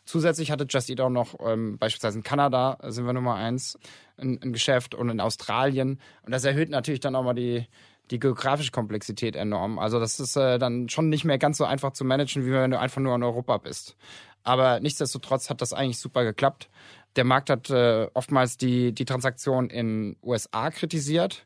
[0.06, 3.78] Zusätzlich hatte Just Eat auch noch ähm, beispielsweise in Kanada sind wir Nummer eins
[4.18, 7.68] ein, ein Geschäft und in Australien und das erhöht natürlich dann auch mal die
[8.12, 9.80] die geografische Komplexität enorm.
[9.80, 12.72] Also das ist äh, dann schon nicht mehr ganz so einfach zu managen, wie wenn
[12.72, 13.96] du einfach nur in Europa bist.
[14.44, 16.70] Aber nichtsdestotrotz hat das eigentlich super geklappt.
[17.16, 21.46] Der Markt hat äh, oftmals die, die Transaktion in USA kritisiert.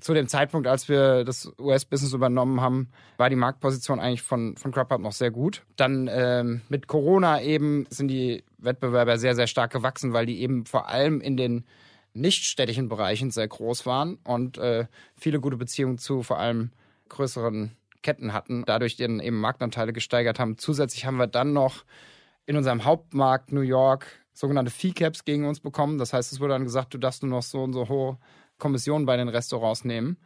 [0.00, 4.70] Zu dem Zeitpunkt, als wir das US-Business übernommen haben, war die Marktposition eigentlich von, von
[4.70, 5.64] Grubhub noch sehr gut.
[5.76, 10.66] Dann ähm, mit Corona eben sind die Wettbewerber sehr, sehr stark gewachsen, weil die eben
[10.66, 11.64] vor allem in den
[12.14, 16.70] nicht-städtischen Bereichen sehr groß waren und äh, viele gute Beziehungen zu vor allem
[17.08, 17.72] größeren
[18.02, 20.58] Ketten hatten, dadurch dann eben Marktanteile gesteigert haben.
[20.58, 21.84] Zusätzlich haben wir dann noch
[22.48, 25.98] in unserem Hauptmarkt New York sogenannte Fee-Caps gegen uns bekommen.
[25.98, 28.16] Das heißt, es wurde dann gesagt, du darfst nur noch so und so hohe
[28.56, 30.16] Kommissionen bei den Restaurants nehmen.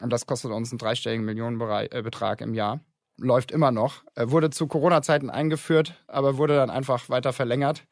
[0.00, 2.78] Und das kostet uns einen dreistelligen Millionenbetrag im Jahr.
[3.18, 4.04] Läuft immer noch.
[4.16, 7.84] Wurde zu Corona-Zeiten eingeführt, aber wurde dann einfach weiter verlängert.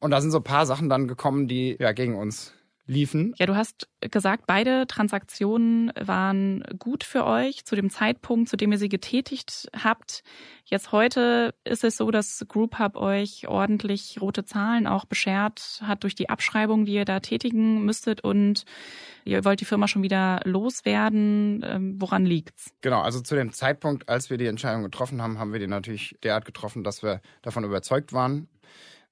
[0.00, 2.52] Und da sind so ein paar Sachen dann gekommen, die ja gegen uns
[2.86, 3.34] liefen.
[3.38, 8.72] Ja, du hast gesagt, beide Transaktionen waren gut für euch zu dem Zeitpunkt, zu dem
[8.72, 10.22] ihr sie getätigt habt.
[10.64, 16.14] Jetzt heute ist es so, dass GroupHub euch ordentlich rote Zahlen auch beschert hat durch
[16.14, 18.64] die Abschreibung, die ihr da tätigen müsstet und
[19.24, 21.64] ihr wollt die Firma schon wieder loswerden.
[21.64, 22.74] Ähm, woran liegt's?
[22.82, 26.16] Genau, also zu dem Zeitpunkt, als wir die Entscheidung getroffen haben, haben wir die natürlich
[26.22, 28.48] derart getroffen, dass wir davon überzeugt waren,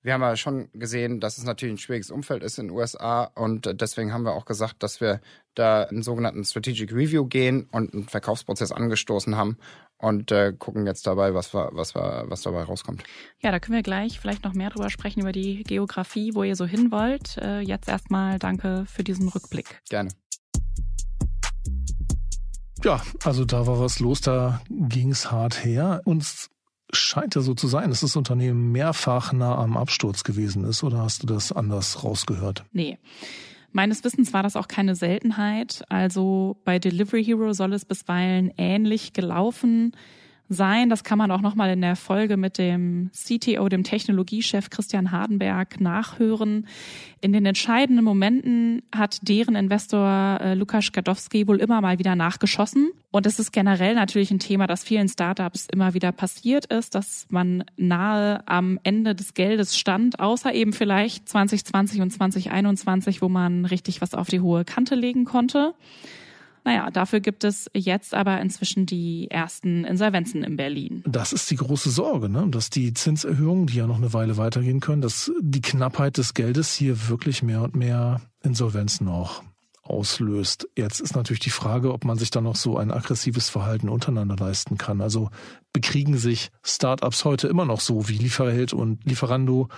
[0.03, 3.25] wir haben ja schon gesehen, dass es natürlich ein schwieriges Umfeld ist in den USA
[3.25, 5.21] und deswegen haben wir auch gesagt, dass wir
[5.55, 9.59] da einen sogenannten Strategic Review gehen und einen Verkaufsprozess angestoßen haben
[9.99, 13.05] und äh, gucken jetzt dabei, was, wir, was, wir, was dabei rauskommt.
[13.41, 16.57] Ja, da können wir gleich vielleicht noch mehr drüber sprechen, über die Geografie, wo ihr
[16.57, 17.39] so hin wollt.
[17.39, 19.81] Äh, jetzt erstmal danke für diesen Rückblick.
[19.89, 20.11] Gerne.
[22.83, 26.01] Ja, also da war was los, da ging's hart her.
[26.05, 26.51] Uns
[26.93, 30.83] scheint ja so zu sein, dass das Unternehmen mehrfach nah am Absturz gewesen ist.
[30.83, 32.65] Oder hast du das anders rausgehört?
[32.73, 32.99] Nee.
[33.73, 35.83] Meines Wissens war das auch keine Seltenheit.
[35.89, 39.93] Also bei Delivery Hero soll es bisweilen ähnlich gelaufen
[40.53, 40.89] sein.
[40.91, 45.81] Das kann man auch nochmal in der Folge mit dem CTO, dem Technologiechef Christian Hardenberg
[45.81, 46.67] nachhören.
[47.21, 52.91] In den entscheidenden Momenten hat deren Investor äh, Lukas Gadowski wohl immer mal wieder nachgeschossen.
[53.11, 57.27] Und es ist generell natürlich ein Thema, das vielen Startups immer wieder passiert ist, dass
[57.29, 63.67] man nahe am Ende des Geldes stand, außer eben vielleicht 2020 und 2021, wo man
[63.67, 65.75] richtig was auf die hohe Kante legen konnte.
[66.65, 71.03] Naja, dafür gibt es jetzt aber inzwischen die ersten Insolvenzen in Berlin.
[71.07, 72.47] Das ist die große Sorge, ne?
[72.51, 76.73] dass die Zinserhöhungen, die ja noch eine Weile weitergehen können, dass die Knappheit des Geldes
[76.73, 79.43] hier wirklich mehr und mehr Insolvenzen auch
[79.83, 80.69] auslöst.
[80.77, 84.37] Jetzt ist natürlich die Frage, ob man sich dann noch so ein aggressives Verhalten untereinander
[84.37, 85.01] leisten kann.
[85.01, 85.31] Also
[85.73, 89.69] bekriegen sich Startups heute immer noch so wie Lieferheld und Lieferando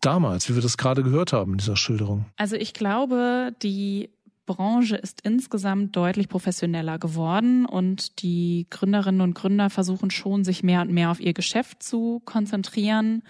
[0.00, 2.26] damals, wie wir das gerade gehört haben in dieser Schilderung?
[2.36, 4.10] Also ich glaube, die
[4.48, 10.80] Branche ist insgesamt deutlich professioneller geworden und die Gründerinnen und Gründer versuchen schon, sich mehr
[10.80, 13.22] und mehr auf ihr Geschäft zu konzentrieren.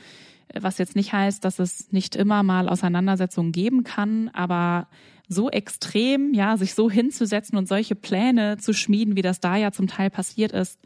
[0.59, 4.87] Was jetzt nicht heißt, dass es nicht immer mal Auseinandersetzungen geben kann, aber
[5.28, 9.72] so extrem, ja, sich so hinzusetzen und solche Pläne zu schmieden, wie das da ja
[9.72, 10.81] zum Teil passiert ist,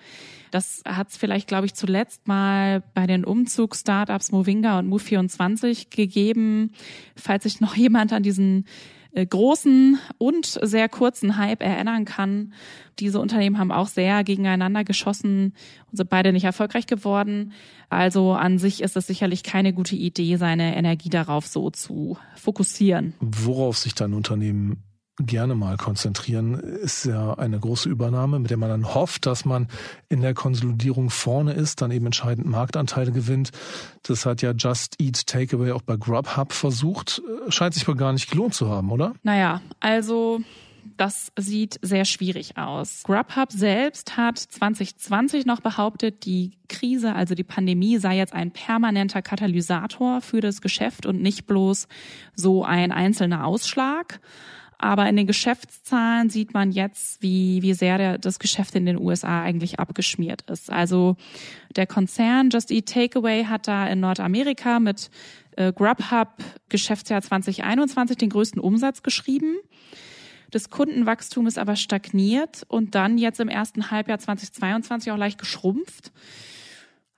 [0.50, 6.72] das hat es vielleicht, glaube ich, zuletzt mal bei den Umzugsstartups Movinga und Move24 gegeben.
[7.16, 8.66] Falls sich noch jemand an diesen
[9.14, 12.54] großen und sehr kurzen Hype erinnern kann.
[12.98, 15.54] Diese Unternehmen haben auch sehr gegeneinander geschossen
[15.90, 17.52] und sind beide nicht erfolgreich geworden.
[17.90, 23.14] Also an sich ist es sicherlich keine gute Idee, seine Energie darauf so zu fokussieren.
[23.20, 24.82] Worauf sich dein Unternehmen
[25.18, 29.68] gerne mal konzentrieren, ist ja eine große Übernahme, mit der man dann hofft, dass man
[30.08, 33.50] in der Konsolidierung vorne ist, dann eben entscheidend Marktanteile gewinnt.
[34.02, 37.22] Das hat ja Just Eat Takeaway auch bei Grubhub versucht.
[37.48, 39.14] Scheint sich wohl gar nicht gelohnt zu haben, oder?
[39.22, 40.40] Naja, also
[40.96, 43.02] das sieht sehr schwierig aus.
[43.04, 49.22] Grubhub selbst hat 2020 noch behauptet, die Krise, also die Pandemie, sei jetzt ein permanenter
[49.22, 51.86] Katalysator für das Geschäft und nicht bloß
[52.34, 54.20] so ein einzelner Ausschlag.
[54.82, 58.98] Aber in den Geschäftszahlen sieht man jetzt, wie, wie sehr der, das Geschäft in den
[58.98, 60.72] USA eigentlich abgeschmiert ist.
[60.72, 61.14] Also
[61.76, 65.08] der Konzern Just Eat Takeaway hat da in Nordamerika mit
[65.56, 66.30] äh, Grubhub
[66.68, 69.54] Geschäftsjahr 2021 den größten Umsatz geschrieben.
[70.50, 76.10] Das Kundenwachstum ist aber stagniert und dann jetzt im ersten Halbjahr 2022 auch leicht geschrumpft.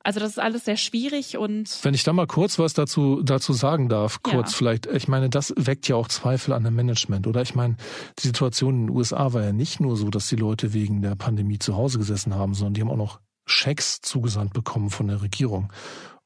[0.04, 3.54] Also das ist alles sehr schwierig und wenn ich da mal kurz was dazu dazu
[3.54, 4.58] sagen darf, kurz ja.
[4.58, 4.86] vielleicht.
[4.86, 7.40] Ich meine, das weckt ja auch Zweifel an dem Management, oder?
[7.40, 7.76] Ich meine,
[8.18, 11.14] die Situation in den USA war ja nicht nur so, dass die Leute wegen der
[11.14, 15.22] Pandemie zu Hause gesessen haben, sondern die haben auch noch Schecks zugesandt bekommen von der
[15.22, 15.72] Regierung.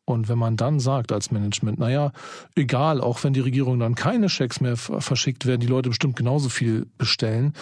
[0.04, 2.12] Und wenn man dann sagt als Management, naja,
[2.56, 6.48] egal, auch wenn die Regierung dann keine Schecks mehr verschickt, werden die Leute bestimmt genauso
[6.48, 7.52] viel bestellen,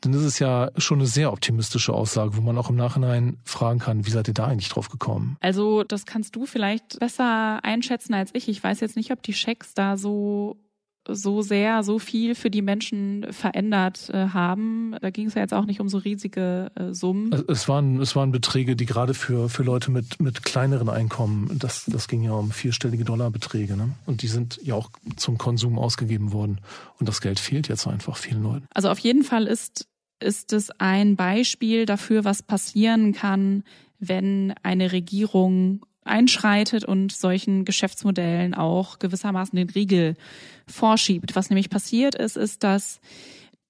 [0.00, 3.78] dann ist es ja schon eine sehr optimistische Aussage, wo man auch im Nachhinein fragen
[3.78, 5.36] kann, wie seid ihr da eigentlich drauf gekommen?
[5.40, 8.48] Also das kannst du vielleicht besser einschätzen als ich.
[8.48, 10.56] Ich weiß jetzt nicht, ob die Schecks da so
[11.08, 14.94] so sehr, so viel für die Menschen verändert äh, haben.
[15.00, 17.32] Da ging es ja jetzt auch nicht um so riesige äh, Summen.
[17.48, 21.84] Es waren, es waren Beträge, die gerade für, für Leute mit, mit kleineren Einkommen, das,
[21.86, 23.76] das ging ja um vierstellige Dollarbeträge.
[23.76, 23.90] Ne?
[24.06, 26.60] Und die sind ja auch zum Konsum ausgegeben worden.
[26.98, 28.66] Und das Geld fehlt jetzt einfach vielen Leuten.
[28.74, 29.86] Also auf jeden Fall ist
[30.20, 33.62] ist es ein Beispiel dafür, was passieren kann,
[33.98, 40.16] wenn eine Regierung einschreitet und solchen Geschäftsmodellen auch gewissermaßen den Riegel
[40.66, 41.36] vorschiebt.
[41.36, 43.00] Was nämlich passiert ist, ist, dass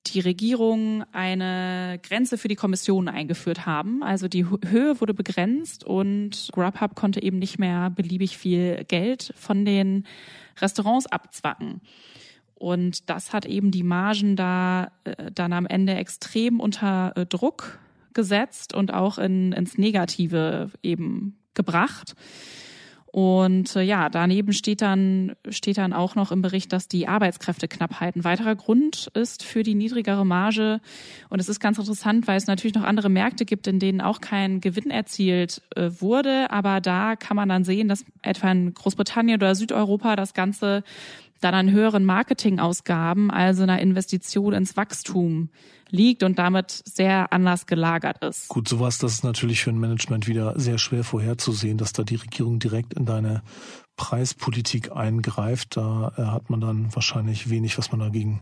[0.07, 4.03] die Regierung eine Grenze für die Kommission eingeführt haben.
[4.03, 9.65] Also die Höhe wurde begrenzt und Grubhub konnte eben nicht mehr beliebig viel Geld von
[9.65, 10.05] den
[10.61, 11.81] Restaurants abzwacken.
[12.55, 17.79] Und das hat eben die Margen da äh, dann am Ende extrem unter äh, Druck
[18.15, 22.15] gesetzt und auch in, ins Negative eben gebracht.
[23.11, 28.17] Und äh, ja, daneben steht dann, steht dann auch noch im Bericht, dass die Arbeitskräfteknappheit
[28.17, 30.81] ein weiterer Grund ist für die niedrigere Marge.
[31.31, 34.21] Und es ist ganz interessant, weil es natürlich noch andere Märkte gibt, in denen auch
[34.21, 36.51] kein Gewinn erzielt äh, wurde.
[36.51, 40.85] Aber da kann man dann sehen, dass etwa in Großbritannien oder Südeuropa das Ganze
[41.41, 45.49] dann an höheren Marketingausgaben, also einer Investition ins Wachstum
[45.91, 48.49] liegt und damit sehr anders gelagert ist.
[48.49, 52.17] Gut, sowas, das ist natürlich für ein Management wieder sehr schwer vorherzusehen, dass da die
[52.17, 53.43] Regierung direkt in deine
[53.99, 55.77] Preispolitik eingreift.
[55.77, 58.41] Da äh, hat man dann wahrscheinlich wenig, was man dagegen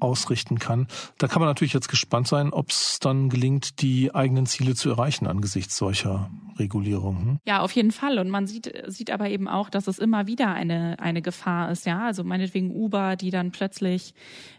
[0.00, 0.88] ausrichten kann.
[1.18, 4.90] Da kann man natürlich jetzt gespannt sein, ob es dann gelingt, die eigenen Ziele zu
[4.90, 7.22] erreichen angesichts solcher Regulierungen.
[7.22, 7.38] Hm?
[7.44, 8.18] Ja, auf jeden Fall.
[8.18, 11.84] Und man sieht, sieht aber eben auch, dass es immer wieder eine, eine Gefahr ist.
[11.86, 14.14] Ja, also meinetwegen Uber, die dann plötzlich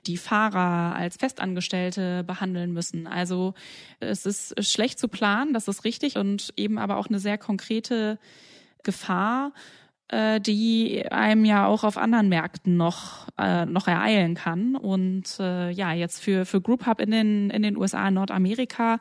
[0.06, 3.08] die Fahrer als Festangestellte behandeln müssen.
[3.08, 3.56] Also
[4.00, 8.20] es ist schlecht zu planen, das ist richtig und eben aber auch eine sehr konkrete
[8.84, 9.52] Gefahr
[10.10, 14.76] äh, die einem ja auch auf anderen Märkten noch äh, noch ereilen kann.
[14.76, 19.00] Und äh, ja jetzt für für Group Hub in den in den USA in Nordamerika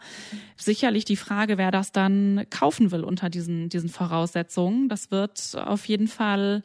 [0.57, 4.89] sicherlich die Frage wer das dann kaufen will unter diesen diesen Voraussetzungen.
[4.89, 6.63] Das wird auf jeden Fall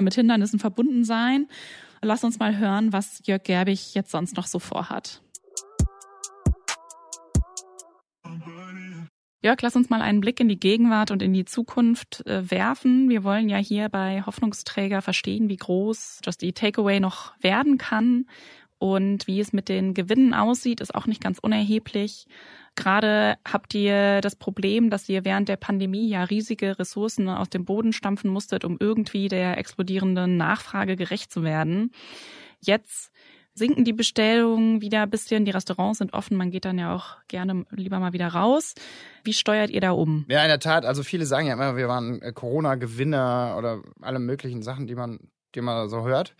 [0.00, 1.46] mit Hindernissen verbunden sein.
[2.00, 5.20] Lass uns mal hören was Jörg Gerbig jetzt sonst noch so vorhat
[9.40, 13.08] Jörg, lass uns mal einen Blick in die Gegenwart und in die Zukunft äh, werfen.
[13.08, 18.26] Wir wollen ja hier bei Hoffnungsträger verstehen, wie groß Just Eat Takeaway noch werden kann
[18.78, 22.26] und wie es mit den Gewinnen aussieht, ist auch nicht ganz unerheblich.
[22.76, 27.64] Gerade habt ihr das Problem, dass ihr während der Pandemie ja riesige Ressourcen aus dem
[27.64, 31.90] Boden stampfen musstet, um irgendwie der explodierenden Nachfrage gerecht zu werden.
[32.60, 33.10] Jetzt
[33.58, 37.16] sinken die Bestellungen wieder ein bisschen, die Restaurants sind offen, man geht dann ja auch
[37.28, 38.74] gerne lieber mal wieder raus.
[39.24, 40.24] Wie steuert ihr da um?
[40.28, 44.18] Ja, in der Tat, also viele sagen ja immer, wir waren äh, Corona-Gewinner oder alle
[44.18, 45.18] möglichen Sachen, die man,
[45.54, 46.34] die man so hört.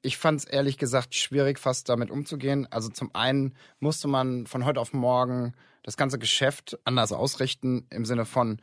[0.00, 2.66] Ich fand es ehrlich gesagt schwierig, fast damit umzugehen.
[2.70, 8.04] Also zum einen musste man von heute auf morgen das ganze Geschäft anders ausrichten, im
[8.04, 8.60] Sinne von,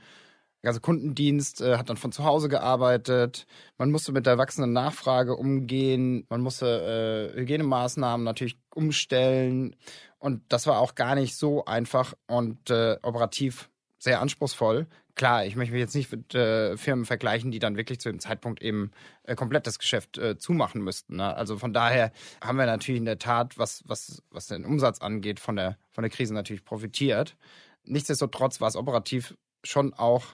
[0.64, 3.46] Also Kundendienst äh, hat dann von zu Hause gearbeitet.
[3.78, 6.26] Man musste mit der wachsenden Nachfrage umgehen.
[6.30, 9.76] Man musste äh, Hygienemaßnahmen natürlich umstellen.
[10.18, 14.88] Und das war auch gar nicht so einfach und äh, operativ sehr anspruchsvoll.
[15.16, 18.20] Klar, ich möchte mich jetzt nicht mit äh, Firmen vergleichen, die dann wirklich zu dem
[18.20, 18.92] Zeitpunkt eben
[19.24, 21.18] äh, komplett das Geschäft äh, zumachen müssten.
[21.18, 21.36] Ne?
[21.36, 25.40] Also von daher haben wir natürlich in der Tat, was, was, was den Umsatz angeht,
[25.40, 27.36] von der, von der Krise natürlich profitiert.
[27.84, 30.26] Nichtsdestotrotz war es operativ schon auch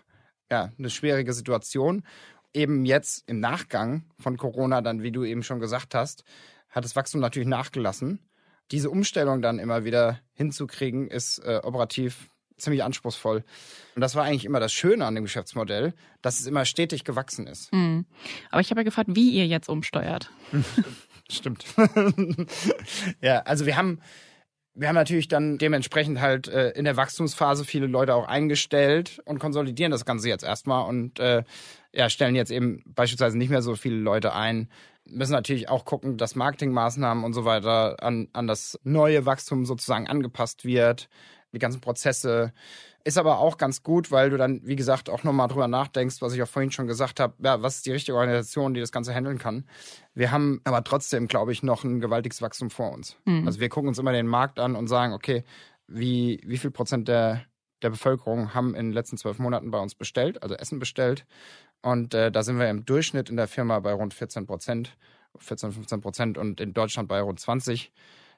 [0.52, 2.04] ja, eine schwierige Situation.
[2.54, 6.24] Eben jetzt im Nachgang von Corona, dann, wie du eben schon gesagt hast,
[6.70, 8.20] hat das Wachstum natürlich nachgelassen.
[8.72, 13.43] Diese Umstellung dann immer wieder hinzukriegen, ist äh, operativ ziemlich anspruchsvoll.
[13.96, 17.48] Und das war eigentlich immer das Schöne an dem Geschäftsmodell, dass es immer stetig gewachsen
[17.48, 17.72] ist.
[17.74, 18.06] Mhm.
[18.50, 20.32] Aber ich habe ja gefragt, wie ihr jetzt umsteuert.
[21.30, 21.66] Stimmt.
[23.22, 24.00] ja, also wir haben
[24.76, 29.40] wir haben natürlich dann dementsprechend halt äh, in der Wachstumsphase viele Leute auch eingestellt und
[29.40, 31.44] konsolidieren das Ganze jetzt erstmal und äh,
[31.94, 34.70] ja, stellen jetzt eben beispielsweise nicht mehr so viele Leute ein.
[35.06, 40.08] Müssen natürlich auch gucken, dass Marketingmaßnahmen und so weiter an, an das neue Wachstum sozusagen
[40.08, 41.08] angepasst wird
[41.56, 42.53] die ganzen Prozesse.
[43.03, 46.34] Ist aber auch ganz gut, weil du dann, wie gesagt, auch nochmal drüber nachdenkst, was
[46.34, 49.14] ich auch vorhin schon gesagt habe, ja, was ist die richtige Organisation, die das Ganze
[49.14, 49.66] handeln kann.
[50.16, 53.16] Wir haben aber trotzdem, glaube ich, noch ein gewaltiges Wachstum vor uns.
[53.26, 53.45] Mhm.
[53.45, 55.43] Also wir gucken uns immer den Markt an und sagen, okay,
[55.88, 57.43] wie, wie viel Prozent der,
[57.84, 61.26] der Bevölkerung haben in den letzten zwölf Monaten bei uns bestellt, also Essen bestellt.
[61.84, 64.97] Und äh, da sind wir im Durchschnitt in der Firma bei rund 14 Prozent,
[65.38, 67.91] 14, 15 Prozent und in Deutschland bei rund 20.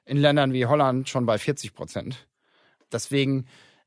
[0.04, 2.27] In Ländern wie Holland schon bei 40 Prozent.
[2.92, 3.46] Deswegen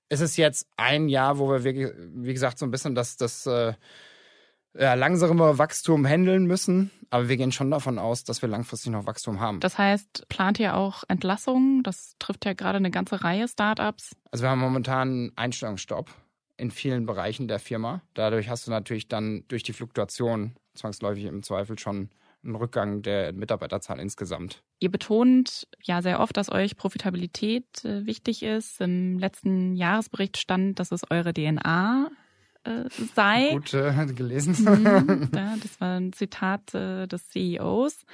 [0.09, 1.89] ist es jetzt ein Jahr, wo wir, wie,
[2.25, 3.73] wie gesagt, so ein bisschen das, das äh,
[4.77, 6.91] ja, langsame Wachstum handeln müssen.
[7.09, 9.59] Aber wir gehen schon davon aus, dass wir langfristig noch Wachstum haben.
[9.59, 11.83] Das heißt, plant ihr auch Entlassungen?
[11.83, 14.15] Das trifft ja gerade eine ganze Reihe Startups.
[14.31, 16.09] Also wir haben momentan einen Einstellungsstopp
[16.57, 18.01] in vielen Bereichen der Firma.
[18.13, 22.09] Dadurch hast du natürlich dann durch die Fluktuation zwangsläufig im Zweifel schon
[22.43, 24.63] einen Rückgang der Mitarbeiterzahl insgesamt.
[24.79, 28.81] Ihr betont ja sehr oft, dass euch Profitabilität äh, wichtig ist.
[28.81, 32.09] Im letzten Jahresbericht stand, dass es eure DNA
[32.63, 32.85] äh,
[33.15, 33.51] sei.
[33.51, 34.55] Gut äh, gelesen.
[34.63, 38.05] Mhm, ja, das war ein Zitat äh, des CEOs.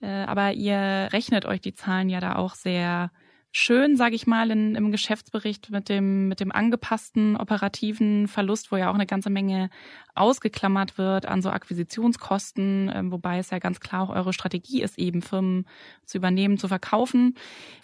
[0.00, 3.10] Äh, aber ihr rechnet euch die Zahlen ja da auch sehr
[3.56, 8.76] schön, sage ich mal, in, im Geschäftsbericht mit dem, mit dem angepassten operativen Verlust, wo
[8.76, 9.70] ja auch eine ganze Menge
[10.14, 14.98] ausgeklammert wird an so Akquisitionskosten, äh, wobei es ja ganz klar auch eure Strategie ist,
[14.98, 15.66] eben Firmen
[16.04, 17.34] zu übernehmen, zu verkaufen.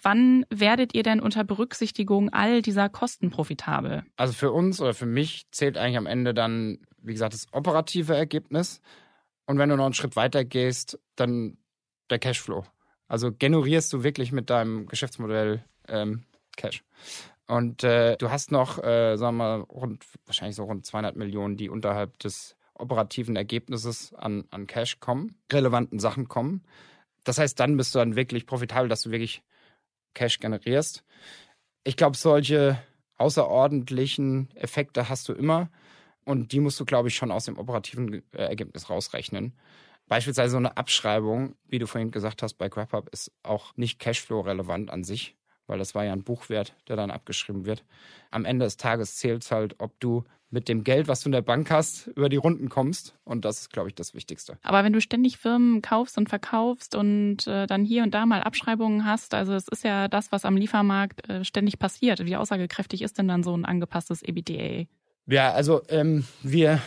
[0.03, 4.03] Wann werdet ihr denn unter Berücksichtigung all dieser Kosten profitabel?
[4.15, 8.15] Also für uns oder für mich zählt eigentlich am Ende dann, wie gesagt, das operative
[8.15, 8.79] Ergebnis.
[9.47, 11.57] Und wenn du noch einen Schritt weiter gehst, dann
[12.11, 12.63] der Cashflow.
[13.07, 16.23] Also generierst du wirklich mit deinem Geschäftsmodell ähm,
[16.55, 16.83] Cash.
[17.47, 21.57] Und äh, du hast noch, äh, sagen wir mal, rund, wahrscheinlich so rund 200 Millionen,
[21.57, 26.63] die unterhalb des operativen Ergebnisses an, an Cash kommen, relevanten Sachen kommen.
[27.23, 29.43] Das heißt, dann bist du dann wirklich profitabel, dass du wirklich
[30.13, 31.03] Cash generierst.
[31.83, 32.79] Ich glaube, solche
[33.17, 35.69] außerordentlichen Effekte hast du immer.
[36.25, 39.53] Und die musst du, glaube ich, schon aus dem operativen äh, Ergebnis rausrechnen.
[40.07, 44.91] Beispielsweise so eine Abschreibung, wie du vorhin gesagt hast, bei GrabHub ist auch nicht Cashflow-relevant
[44.91, 45.35] an sich,
[45.67, 47.83] weil das war ja ein Buchwert, der dann abgeschrieben wird.
[48.31, 50.23] Am Ende des Tages zählt es halt, ob du
[50.53, 53.15] mit dem Geld, was du in der Bank hast, über die Runden kommst.
[53.23, 54.59] Und das ist, glaube ich, das Wichtigste.
[54.61, 58.43] Aber wenn du ständig Firmen kaufst und verkaufst und äh, dann hier und da mal
[58.43, 62.23] Abschreibungen hast, also es ist ja das, was am Liefermarkt äh, ständig passiert.
[62.25, 64.85] Wie aussagekräftig ist denn dann so ein angepasstes EBITDA?
[65.25, 66.81] Ja, also ähm, wir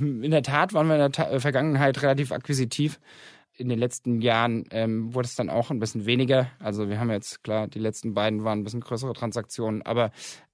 [0.00, 3.00] in der Tat waren wir in der Ta äh, Vergangenheit relativ akquisitiv.
[3.54, 6.50] In den letzten Jahren ähm, wurde es dann auch ein bisschen weniger.
[6.58, 10.12] Also wir haben jetzt, klar, die letzten beiden waren ein bisschen größere Transaktionen, aber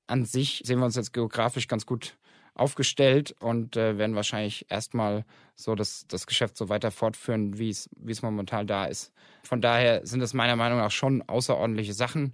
[0.09, 2.17] an sich sehen wir uns jetzt geografisch ganz gut
[2.55, 5.25] aufgestellt und äh, werden wahrscheinlich erstmal
[5.55, 7.89] so das, das Geschäft so weiter fortführen, wie es,
[8.23, 9.13] momentan da ist.
[9.43, 12.33] Von daher sind es meiner Meinung nach schon außerordentliche Sachen,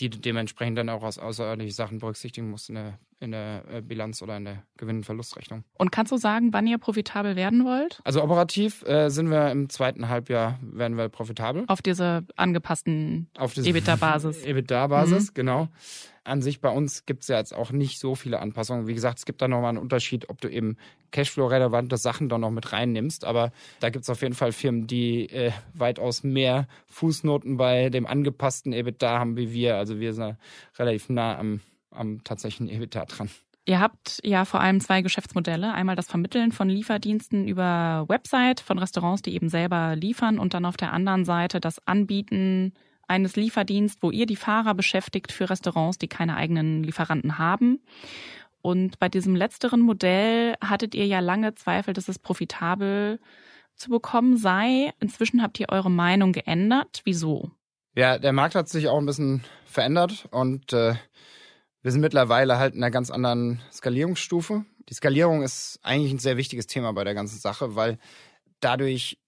[0.00, 4.22] die dementsprechend dann auch als außerordentliche Sachen berücksichtigen musst in der in der äh, Bilanz
[4.22, 5.64] oder in der Gewinn- und Verlustrechnung.
[5.74, 8.00] Und kannst du sagen, wann ihr profitabel werden wollt?
[8.04, 11.64] Also operativ äh, sind wir im zweiten Halbjahr werden wir profitabel.
[11.66, 14.42] Auf diese angepassten EBITDA-Basis.
[14.44, 15.34] EBITDA-Basis, mhm.
[15.34, 15.68] genau.
[16.24, 18.86] An sich bei uns gibt es ja jetzt auch nicht so viele Anpassungen.
[18.86, 20.76] Wie gesagt, es gibt da nochmal einen Unterschied, ob du eben
[21.10, 23.24] Cashflow-relevante Sachen dann noch mit reinnimmst.
[23.24, 23.50] Aber
[23.80, 28.74] da gibt es auf jeden Fall Firmen, die äh, weitaus mehr Fußnoten bei dem angepassten
[28.74, 29.76] EBITDA haben wie wir.
[29.76, 30.36] Also wir sind
[30.78, 31.60] relativ nah am
[31.90, 33.30] am tatsächlichen EBITDA dran.
[33.64, 35.74] Ihr habt ja vor allem zwei Geschäftsmodelle.
[35.74, 40.64] Einmal das Vermitteln von Lieferdiensten über Website von Restaurants, die eben selber liefern und dann
[40.64, 42.72] auf der anderen Seite das Anbieten
[43.06, 47.80] eines Lieferdienstes, wo ihr die Fahrer beschäftigt für Restaurants, die keine eigenen Lieferanten haben.
[48.62, 53.20] Und bei diesem letzteren Modell hattet ihr ja lange Zweifel, dass es profitabel
[53.74, 54.92] zu bekommen sei.
[54.98, 57.02] Inzwischen habt ihr eure Meinung geändert.
[57.04, 57.50] Wieso?
[57.94, 60.94] Ja, der Markt hat sich auch ein bisschen verändert und äh,
[61.88, 64.66] wir sind mittlerweile halt in einer ganz anderen Skalierungsstufe.
[64.90, 67.96] Die Skalierung ist eigentlich ein sehr wichtiges Thema bei der ganzen Sache, weil
[68.60, 69.18] dadurch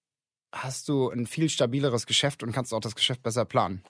[0.52, 3.82] hast du ein viel stabileres Geschäft und kannst auch das Geschäft besser planen.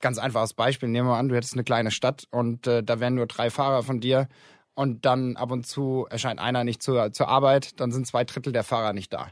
[0.00, 3.16] Ganz einfaches Beispiel, nehmen wir an, du hättest eine kleine Stadt und äh, da wären
[3.16, 4.28] nur drei Fahrer von dir
[4.74, 8.54] und dann ab und zu erscheint einer nicht zur, zur Arbeit, dann sind zwei Drittel
[8.54, 9.28] der Fahrer nicht da.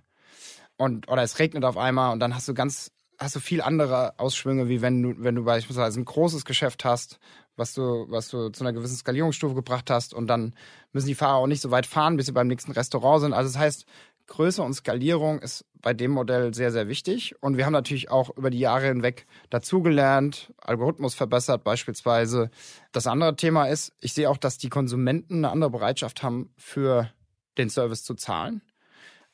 [0.76, 4.18] Und, oder es regnet auf einmal und dann hast du ganz, hast du viel andere
[4.18, 7.18] Ausschwünge, wie wenn du, wenn du beispielsweise ein großes Geschäft hast,
[7.56, 10.54] was du, was du zu einer gewissen Skalierungsstufe gebracht hast und dann
[10.92, 13.32] müssen die Fahrer auch nicht so weit fahren, bis sie beim nächsten Restaurant sind.
[13.32, 13.86] Also das heißt,
[14.26, 17.34] Größe und Skalierung ist bei dem Modell sehr, sehr wichtig.
[17.42, 22.50] Und wir haben natürlich auch über die Jahre hinweg dazugelernt, Algorithmus verbessert beispielsweise.
[22.92, 27.10] Das andere Thema ist, ich sehe auch, dass die Konsumenten eine andere Bereitschaft haben, für
[27.58, 28.62] den Service zu zahlen.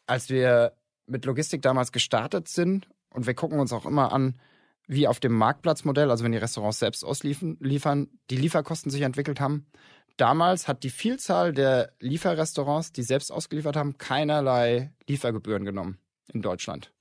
[0.06, 0.72] Als wir
[1.06, 4.40] mit Logistik damals gestartet sind, und wir gucken uns auch immer an,
[4.86, 9.66] wie auf dem Marktplatzmodell, also wenn die Restaurants selbst ausliefern, die Lieferkosten sich entwickelt haben,
[10.16, 15.98] damals hat die Vielzahl der Lieferrestaurants, die selbst ausgeliefert haben, keinerlei Liefergebühren genommen
[16.32, 16.92] in Deutschland.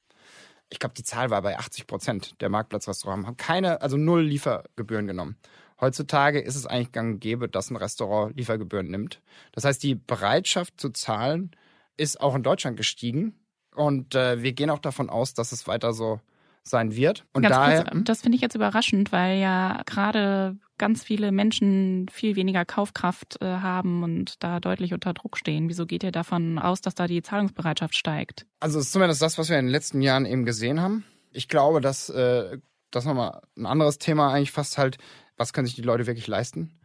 [0.70, 5.08] Ich glaube, die Zahl war bei 80 Prozent der Marktplatzrestaurants, haben keine, also null Liefergebühren
[5.08, 5.38] genommen.
[5.82, 9.22] Heutzutage ist es eigentlich gang und gäbe, dass ein Restaurant Liefergebühren nimmt.
[9.54, 11.52] Das heißt, die Bereitschaft zu zahlen
[11.98, 13.39] ist auch in Deutschland gestiegen.
[13.76, 16.20] Und äh, wir gehen auch davon aus, dass es weiter so
[16.64, 17.26] sein wird.
[17.34, 22.08] Und Ganz daher, kurz, das finde ich jetzt überraschend, weil ja gerade ganz viele Menschen
[22.10, 25.70] viel weniger Kaufkraft äh, haben und da deutlich unter Druck stehen.
[25.70, 28.46] Wieso geht ihr davon aus, dass da die Zahlungsbereitschaft steigt?
[28.60, 31.06] Also es ist zumindest das, was wir in den letzten Jahren eben gesehen haben.
[31.32, 32.58] Ich glaube, dass äh,
[32.92, 34.98] das nochmal ein anderes Thema eigentlich fast halt,
[35.38, 36.80] was können sich die Leute wirklich leisten?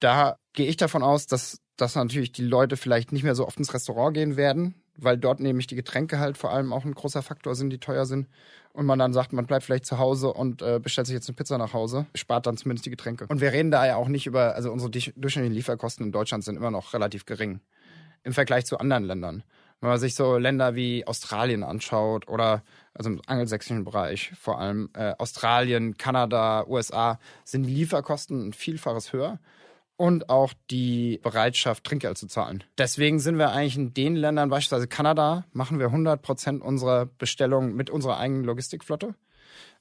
[0.00, 3.58] Da gehe ich davon aus, dass, dass natürlich die Leute vielleicht nicht mehr so oft
[3.58, 7.22] ins Restaurant gehen werden, weil dort nämlich die Getränke halt vor allem auch ein großer
[7.22, 8.28] Faktor sind, die teuer sind.
[8.72, 11.34] Und man dann sagt, man bleibt vielleicht zu Hause und äh, bestellt sich jetzt eine
[11.34, 13.26] Pizza nach Hause, spart dann zumindest die Getränke.
[13.28, 16.56] Und wir reden da ja auch nicht über, also unsere durchschnittlichen Lieferkosten in Deutschland sind
[16.56, 17.60] immer noch relativ gering
[18.22, 19.42] im Vergleich zu anderen Ländern.
[19.80, 22.62] Wenn man sich so Länder wie Australien anschaut oder
[22.94, 29.12] also im angelsächsischen Bereich vor allem äh, Australien, Kanada, USA, sind die Lieferkosten ein Vielfaches
[29.12, 29.38] höher
[30.00, 32.64] und auch die Bereitschaft, Trinkgeld zu zahlen.
[32.78, 37.76] Deswegen sind wir eigentlich in den Ländern, beispielsweise Kanada, machen wir 100 Prozent unserer Bestellungen
[37.76, 39.14] mit unserer eigenen Logistikflotte.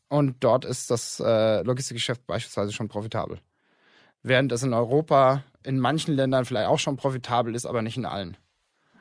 [0.10, 3.40] Und dort ist das äh, Logistikgeschäft beispielsweise schon profitabel.
[4.22, 8.06] Während es in Europa in manchen Ländern vielleicht auch schon profitabel ist, aber nicht in
[8.06, 8.36] allen.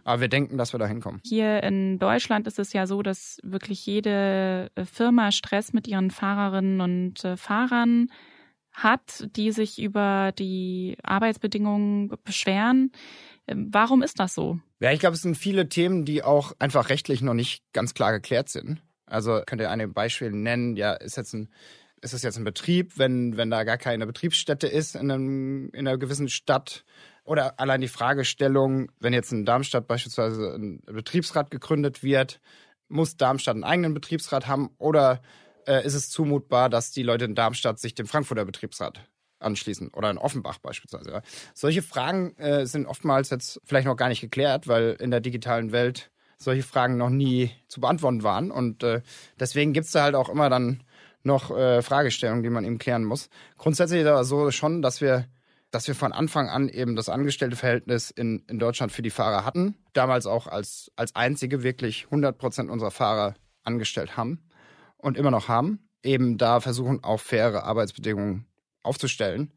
[0.05, 1.21] Aber wir denken, dass wir da hinkommen.
[1.25, 6.81] Hier in Deutschland ist es ja so, dass wirklich jede Firma Stress mit ihren Fahrerinnen
[6.81, 8.09] und äh, Fahrern
[8.83, 12.93] hat, die sich über die Arbeitsbedingungen beschweren.
[13.47, 14.59] Ähm, warum ist das so?
[14.81, 18.13] Ja, ich glaube, es sind viele Themen, die auch einfach rechtlich noch nicht ganz klar
[18.13, 18.83] geklärt sind.
[19.07, 21.49] Also könnt ihr ein Beispiel nennen, ja, ist jetzt ein
[22.01, 25.87] ist es jetzt ein Betrieb, wenn, wenn da gar keine Betriebsstätte ist in, einem, in
[25.87, 26.85] einer gewissen Stadt?
[27.25, 32.41] Oder allein die Fragestellung, wenn jetzt in Darmstadt beispielsweise ein Betriebsrat gegründet wird,
[32.89, 35.21] muss Darmstadt einen eigenen Betriebsrat haben oder
[35.69, 39.01] äh, ist es zumutbar, dass die Leute in Darmstadt sich dem Frankfurter Betriebsrat
[39.39, 41.11] anschließen oder in Offenbach beispielsweise.
[41.11, 41.23] Ja.
[41.55, 45.71] Solche Fragen äh, sind oftmals jetzt vielleicht noch gar nicht geklärt, weil in der digitalen
[45.71, 48.51] Welt solche Fragen noch nie zu beantworten waren.
[48.51, 49.03] Und äh,
[49.39, 50.83] deswegen gibt's da halt auch immer dann
[51.23, 53.29] noch äh, Fragestellungen, die man eben klären muss.
[53.59, 55.27] Grundsätzlich ist aber so schon, dass wir
[55.71, 59.75] dass wir von Anfang an eben das Angestellteverhältnis in, in Deutschland für die Fahrer hatten.
[59.93, 64.48] Damals auch als, als einzige wirklich 100 Prozent unserer Fahrer angestellt haben
[64.99, 68.47] und immer noch haben, eben da versuchen, auch faire Arbeitsbedingungen
[68.83, 69.53] aufzustellen.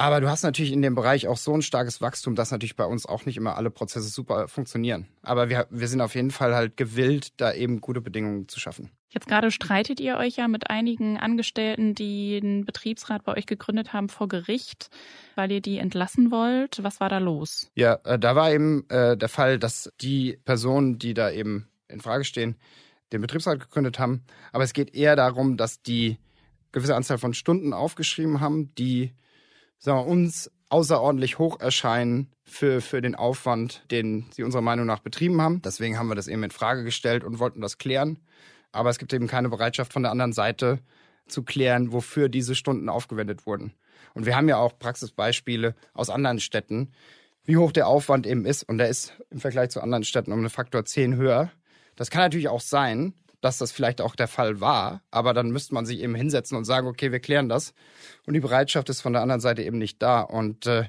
[0.00, 2.84] Aber du hast natürlich in dem Bereich auch so ein starkes Wachstum, dass natürlich bei
[2.84, 5.08] uns auch nicht immer alle Prozesse super funktionieren.
[5.22, 8.90] Aber wir, wir sind auf jeden Fall halt gewillt, da eben gute Bedingungen zu schaffen.
[9.08, 13.92] Jetzt gerade streitet ihr euch ja mit einigen Angestellten, die den Betriebsrat bei euch gegründet
[13.92, 14.90] haben, vor Gericht,
[15.34, 16.84] weil ihr die entlassen wollt.
[16.84, 17.68] Was war da los?
[17.74, 22.00] Ja, äh, da war eben äh, der Fall, dass die Personen, die da eben in
[22.00, 22.56] Frage stehen,
[23.12, 24.24] den Betriebsrat gegründet haben.
[24.52, 26.18] Aber es geht eher darum, dass die
[26.72, 29.14] gewisse Anzahl von Stunden aufgeschrieben haben, die
[29.78, 34.98] sagen wir, uns außerordentlich hoch erscheinen für, für den Aufwand, den sie unserer Meinung nach
[34.98, 35.62] betrieben haben.
[35.62, 38.18] Deswegen haben wir das eben in Frage gestellt und wollten das klären.
[38.72, 40.80] Aber es gibt eben keine Bereitschaft von der anderen Seite
[41.26, 43.72] zu klären, wofür diese Stunden aufgewendet wurden.
[44.14, 46.92] Und wir haben ja auch Praxisbeispiele aus anderen Städten,
[47.44, 48.62] wie hoch der Aufwand eben ist.
[48.62, 51.50] Und der ist im Vergleich zu anderen Städten um einen Faktor 10 höher.
[51.98, 55.74] Das kann natürlich auch sein, dass das vielleicht auch der Fall war, aber dann müsste
[55.74, 57.74] man sich eben hinsetzen und sagen, okay, wir klären das.
[58.24, 60.20] Und die Bereitschaft ist von der anderen Seite eben nicht da.
[60.20, 60.84] Und äh,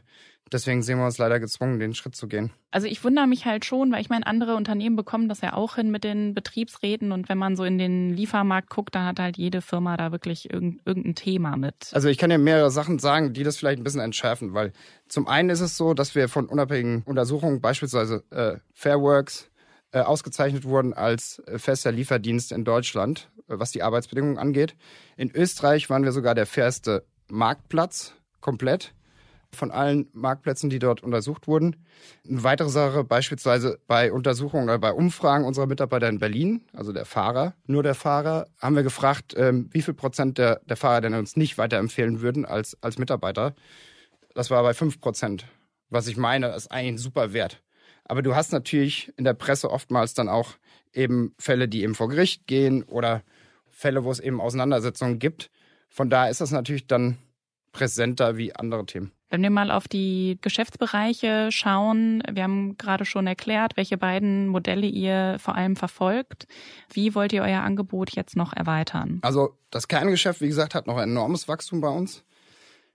[0.51, 2.51] deswegen sehen wir uns leider gezwungen, den Schritt zu gehen.
[2.69, 5.75] Also ich wundere mich halt schon, weil ich meine, andere Unternehmen bekommen das ja auch
[5.75, 9.37] hin mit den Betriebsräten und wenn man so in den Liefermarkt guckt, dann hat halt
[9.37, 11.89] jede Firma da wirklich irgendein Thema mit.
[11.93, 14.73] Also ich kann ja mehrere Sachen sagen, die das vielleicht ein bisschen entschärfen, weil
[15.07, 19.49] zum einen ist es so, dass wir von unabhängigen Untersuchungen, beispielsweise äh, Fairworks,
[19.91, 24.75] äh, ausgezeichnet wurden als äh, fester Lieferdienst in Deutschland, äh, was die Arbeitsbedingungen angeht.
[25.17, 28.93] In Österreich waren wir sogar der fairste Marktplatz komplett
[29.51, 31.75] von allen Marktplätzen, die dort untersucht wurden.
[32.27, 37.05] Eine weitere Sache beispielsweise bei Untersuchungen oder bei Umfragen unserer Mitarbeiter in Berlin, also der
[37.05, 41.15] Fahrer, nur der Fahrer, haben wir gefragt, ähm, wie viel Prozent der, der Fahrer denn
[41.15, 43.55] uns nicht weiterempfehlen würden als, als Mitarbeiter.
[44.35, 45.45] Das war bei fünf Prozent.
[45.89, 47.61] Was ich meine, ist eigentlich ein super Wert.
[48.09, 50.53] Aber du hast natürlich in der Presse oftmals dann auch
[50.93, 53.21] eben Fälle, die eben vor Gericht gehen oder
[53.69, 55.51] Fälle, wo es eben Auseinandersetzungen gibt.
[55.89, 57.19] Von daher ist das natürlich dann
[57.71, 59.11] präsenter wie andere Themen.
[59.29, 64.87] Wenn wir mal auf die Geschäftsbereiche schauen, wir haben gerade schon erklärt, welche beiden Modelle
[64.87, 66.47] ihr vor allem verfolgt.
[66.91, 69.19] Wie wollt ihr euer Angebot jetzt noch erweitern?
[69.21, 72.23] Also das Kerngeschäft, wie gesagt, hat noch ein enormes Wachstum bei uns.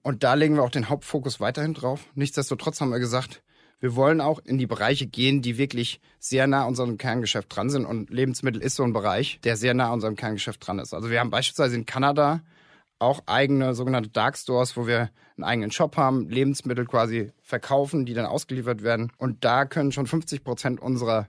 [0.03, 2.05] Und da legen wir auch den Hauptfokus weiterhin drauf.
[2.17, 3.45] Nichtsdestotrotz haben wir gesagt,
[3.81, 7.85] wir wollen auch in die Bereiche gehen, die wirklich sehr nah unserem Kerngeschäft dran sind.
[7.85, 10.95] Und Lebensmittel ist so ein Bereich, der sehr nah unserem Kerngeschäft dran ist.
[10.95, 12.41] Also wir haben beispielsweise in Kanada
[12.99, 18.15] auch eigene sogenannte Dark Stores, wo wir einen eigenen Shop haben, Lebensmittel quasi verkaufen, die
[18.15, 19.13] dann ausgeliefert werden.
[19.19, 21.29] Und da können schon 50 Prozent unserer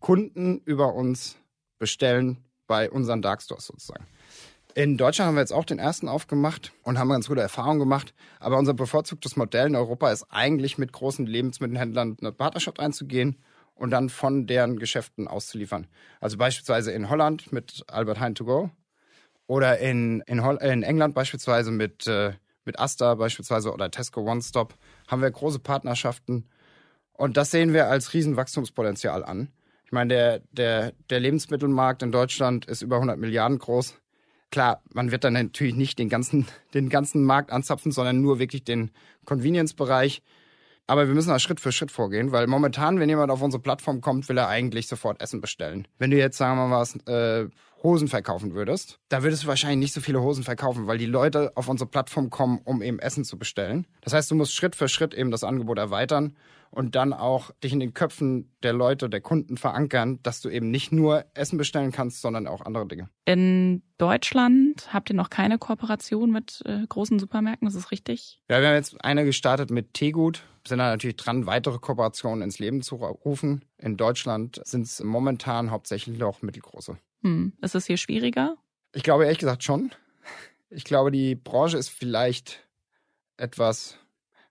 [0.00, 1.36] Kunden über uns
[1.78, 4.04] bestellen bei unseren Dark Stores sozusagen.
[4.76, 8.12] In Deutschland haben wir jetzt auch den ersten aufgemacht und haben ganz gute Erfahrungen gemacht.
[8.40, 13.38] Aber unser bevorzugtes Modell in Europa ist eigentlich mit großen Lebensmittelhändlern eine Partnerschaft einzugehen
[13.74, 15.86] und dann von deren Geschäften auszuliefern.
[16.20, 18.70] Also beispielsweise in Holland mit Albert Heijn to go
[19.46, 22.34] oder in, in, in England beispielsweise mit, äh,
[22.66, 24.74] mit Asta beispielsweise oder Tesco One Stop
[25.08, 26.50] haben wir große Partnerschaften.
[27.14, 29.48] Und das sehen wir als Riesenwachstumspotenzial an.
[29.86, 33.98] Ich meine, der, der, der Lebensmittelmarkt in Deutschland ist über 100 Milliarden groß.
[34.56, 38.64] Klar, man wird dann natürlich nicht den ganzen, den ganzen Markt anzapfen, sondern nur wirklich
[38.64, 38.90] den
[39.26, 40.22] Convenience-Bereich.
[40.86, 44.00] Aber wir müssen da Schritt für Schritt vorgehen, weil momentan, wenn jemand auf unsere Plattform
[44.00, 45.86] kommt, will er eigentlich sofort Essen bestellen.
[45.98, 47.50] Wenn du jetzt, sagen wir mal, was, äh,
[47.86, 51.52] Hosen verkaufen würdest, da würdest du wahrscheinlich nicht so viele Hosen verkaufen, weil die Leute
[51.54, 53.86] auf unsere Plattform kommen, um eben Essen zu bestellen.
[54.00, 56.36] Das heißt, du musst Schritt für Schritt eben das Angebot erweitern
[56.70, 60.70] und dann auch dich in den Köpfen der Leute, der Kunden verankern, dass du eben
[60.70, 63.08] nicht nur Essen bestellen kannst, sondern auch andere Dinge.
[63.24, 68.40] In Deutschland habt ihr noch keine Kooperation mit äh, großen Supermärkten, das ist richtig?
[68.50, 72.58] Ja, wir haben jetzt eine gestartet mit Teegut, sind da natürlich dran, weitere Kooperationen ins
[72.58, 73.64] Leben zu rufen.
[73.78, 76.98] In Deutschland sind es momentan hauptsächlich auch mittelgroße.
[77.22, 77.52] Hm.
[77.60, 78.56] Ist es hier schwieriger?
[78.92, 79.92] Ich glaube ehrlich gesagt schon.
[80.70, 82.66] Ich glaube, die Branche ist vielleicht
[83.36, 83.98] etwas,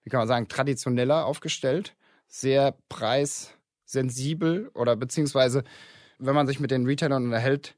[0.03, 1.95] wie kann man sagen, traditioneller aufgestellt
[2.27, 5.63] sehr preissensibel oder beziehungsweise,
[6.19, 7.75] wenn man sich mit den Retailern unterhält,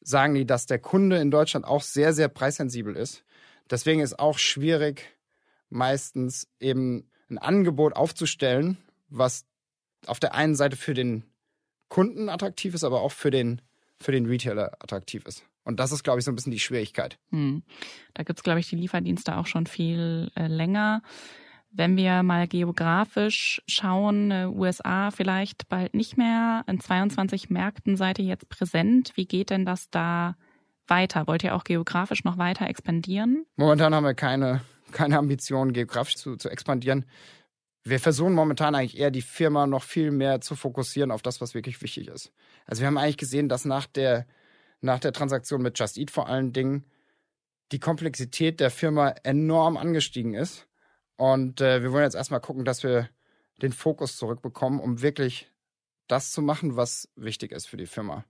[0.00, 3.24] sagen die, dass der Kunde in Deutschland auch sehr, sehr preissensibel ist.
[3.68, 5.02] Deswegen ist auch schwierig,
[5.68, 8.78] meistens eben ein Angebot aufzustellen,
[9.08, 9.44] was
[10.06, 11.24] auf der einen Seite für den
[11.88, 13.60] Kunden attraktiv ist, aber auch für den,
[14.00, 15.44] für den Retailer attraktiv ist.
[15.64, 17.18] Und das ist, glaube ich, so ein bisschen die Schwierigkeit.
[17.30, 17.62] Hm.
[18.14, 21.02] Da gibt's glaube ich, die Lieferdienste auch schon viel äh, länger.
[21.70, 28.18] Wenn wir mal geografisch schauen, äh, USA vielleicht bald nicht mehr, in 22 Märkten seid
[28.18, 29.12] ihr jetzt präsent.
[29.16, 30.36] Wie geht denn das da
[30.86, 31.26] weiter?
[31.26, 33.44] Wollt ihr auch geografisch noch weiter expandieren?
[33.56, 37.04] Momentan haben wir keine, keine Ambition, geografisch zu, zu expandieren.
[37.86, 41.54] Wir versuchen momentan eigentlich eher die Firma noch viel mehr zu fokussieren auf das, was
[41.54, 42.32] wirklich wichtig ist.
[42.66, 44.26] Also wir haben eigentlich gesehen, dass nach der,
[44.80, 46.84] nach der Transaktion mit Just Eat vor allen Dingen
[47.70, 50.66] die Komplexität der Firma enorm angestiegen ist
[51.16, 53.08] und äh, wir wollen jetzt erstmal gucken, dass wir
[53.62, 55.50] den Fokus zurückbekommen, um wirklich
[56.08, 58.24] das zu machen, was wichtig ist für die Firma.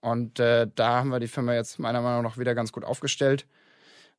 [0.00, 3.46] Und äh, da haben wir die Firma jetzt meiner Meinung nach wieder ganz gut aufgestellt.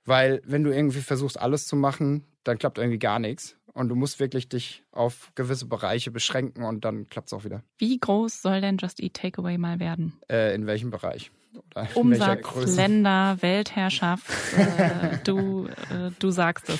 [0.05, 3.57] Weil wenn du irgendwie versuchst, alles zu machen, dann klappt irgendwie gar nichts.
[3.75, 7.61] Und du musst wirklich dich auf gewisse Bereiche beschränken und dann klappt es auch wieder.
[7.77, 10.13] Wie groß soll denn Just Eat Takeaway mal werden?
[10.31, 11.29] Äh, in welchem Bereich?
[11.75, 14.29] Oder Umsatz, Länder, Weltherrschaft.
[14.57, 16.79] äh, du, äh, du sagst es.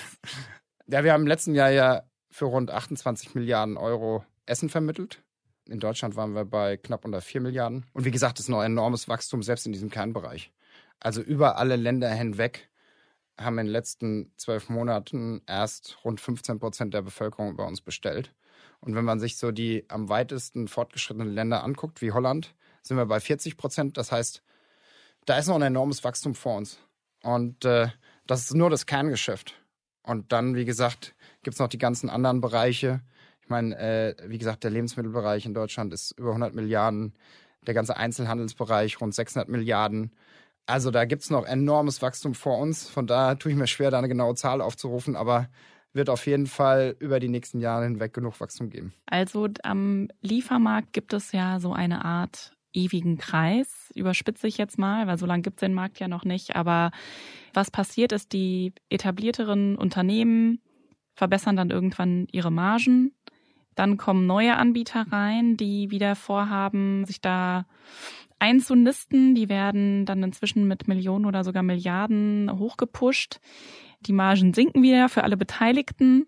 [0.87, 5.21] Ja, wir haben im letzten Jahr ja für rund 28 Milliarden Euro Essen vermittelt.
[5.67, 7.85] In Deutschland waren wir bei knapp unter 4 Milliarden.
[7.91, 10.53] Und wie gesagt, das ist noch ein enormes Wachstum, selbst in diesem Kernbereich.
[11.01, 12.69] Also über alle Länder hinweg
[13.37, 18.33] haben in den letzten zwölf Monaten erst rund 15 Prozent der Bevölkerung bei uns bestellt.
[18.79, 23.05] Und wenn man sich so die am weitesten fortgeschrittenen Länder anguckt, wie Holland, sind wir
[23.05, 23.97] bei 40 Prozent.
[23.97, 24.43] Das heißt,
[25.25, 26.79] da ist noch ein enormes Wachstum vor uns.
[27.23, 27.89] Und äh,
[28.27, 29.55] das ist nur das Kerngeschäft.
[30.03, 33.01] Und dann, wie gesagt, gibt es noch die ganzen anderen Bereiche.
[33.41, 37.13] Ich meine, äh, wie gesagt, der Lebensmittelbereich in Deutschland ist über 100 Milliarden,
[37.65, 40.11] der ganze Einzelhandelsbereich rund 600 Milliarden.
[40.65, 42.89] Also da gibt es noch enormes Wachstum vor uns.
[42.89, 45.47] Von daher tue ich mir schwer, da eine genaue Zahl aufzurufen, aber
[45.93, 48.93] wird auf jeden Fall über die nächsten Jahre hinweg genug Wachstum geben.
[49.05, 55.07] Also am Liefermarkt gibt es ja so eine Art ewigen Kreis, überspitze ich jetzt mal,
[55.07, 56.55] weil so lange gibt es den Markt ja noch nicht.
[56.55, 56.91] Aber
[57.53, 60.59] was passiert ist, die etablierteren Unternehmen
[61.15, 63.15] verbessern dann irgendwann ihre Margen.
[63.75, 67.65] Dann kommen neue Anbieter rein, die wieder vorhaben, sich da
[68.39, 69.35] einzunisten.
[69.35, 73.39] Die werden dann inzwischen mit Millionen oder sogar Milliarden hochgepusht.
[74.01, 76.27] Die Margen sinken wieder für alle Beteiligten.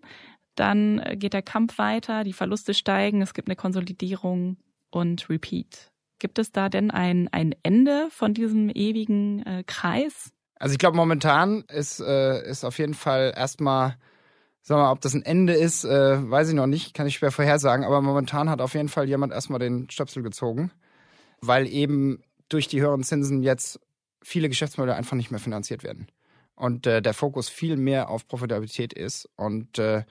[0.54, 4.56] Dann geht der Kampf weiter, die Verluste steigen, es gibt eine Konsolidierung
[4.90, 5.92] und Repeat.
[6.18, 10.32] Gibt es da denn ein, ein Ende von diesem ewigen äh, Kreis?
[10.56, 13.96] Also ich glaube, momentan ist, äh, ist auf jeden Fall erstmal,
[14.64, 17.30] wir mal, ob das ein Ende ist, äh, weiß ich noch nicht, kann ich schwer
[17.30, 20.72] vorhersagen, aber momentan hat auf jeden Fall jemand erstmal den Stöpsel gezogen,
[21.40, 23.80] weil eben durch die höheren Zinsen jetzt
[24.22, 26.08] viele Geschäftsmodelle einfach nicht mehr finanziert werden.
[26.54, 29.28] Und äh, der Fokus viel mehr auf Profitabilität ist.
[29.36, 30.04] Und äh,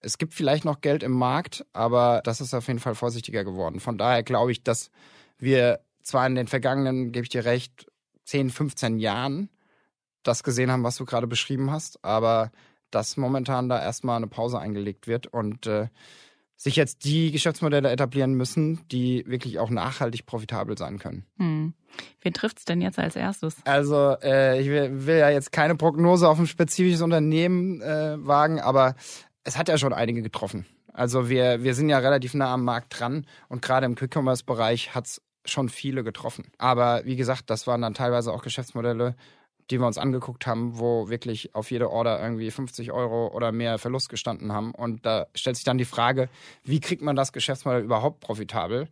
[0.00, 3.80] es gibt vielleicht noch Geld im Markt, aber das ist auf jeden Fall vorsichtiger geworden.
[3.80, 4.90] Von daher glaube ich, dass
[5.38, 7.86] wir zwar in den vergangenen, gebe ich dir recht,
[8.24, 9.48] 10, 15 Jahren
[10.22, 12.50] das gesehen haben, was du gerade beschrieben hast, aber
[12.90, 15.88] dass momentan da erstmal eine Pause eingelegt wird und äh,
[16.56, 21.26] sich jetzt die Geschäftsmodelle etablieren müssen, die wirklich auch nachhaltig profitabel sein können.
[21.38, 21.74] Hm.
[22.20, 23.56] Wen trifft es denn jetzt als erstes?
[23.64, 28.60] Also äh, ich will, will, ja jetzt keine Prognose auf ein spezifisches Unternehmen äh, wagen,
[28.60, 28.94] aber
[29.44, 30.66] es hat ja schon einige getroffen.
[30.92, 35.06] Also wir, wir sind ja relativ nah am Markt dran und gerade im Quick-Commerce-Bereich hat
[35.06, 36.46] es schon viele getroffen.
[36.58, 39.14] Aber wie gesagt, das waren dann teilweise auch Geschäftsmodelle,
[39.70, 43.78] die wir uns angeguckt haben, wo wirklich auf jede Order irgendwie 50 Euro oder mehr
[43.78, 44.72] Verlust gestanden haben.
[44.72, 46.28] Und da stellt sich dann die Frage,
[46.64, 48.88] wie kriegt man das Geschäftsmodell überhaupt profitabel?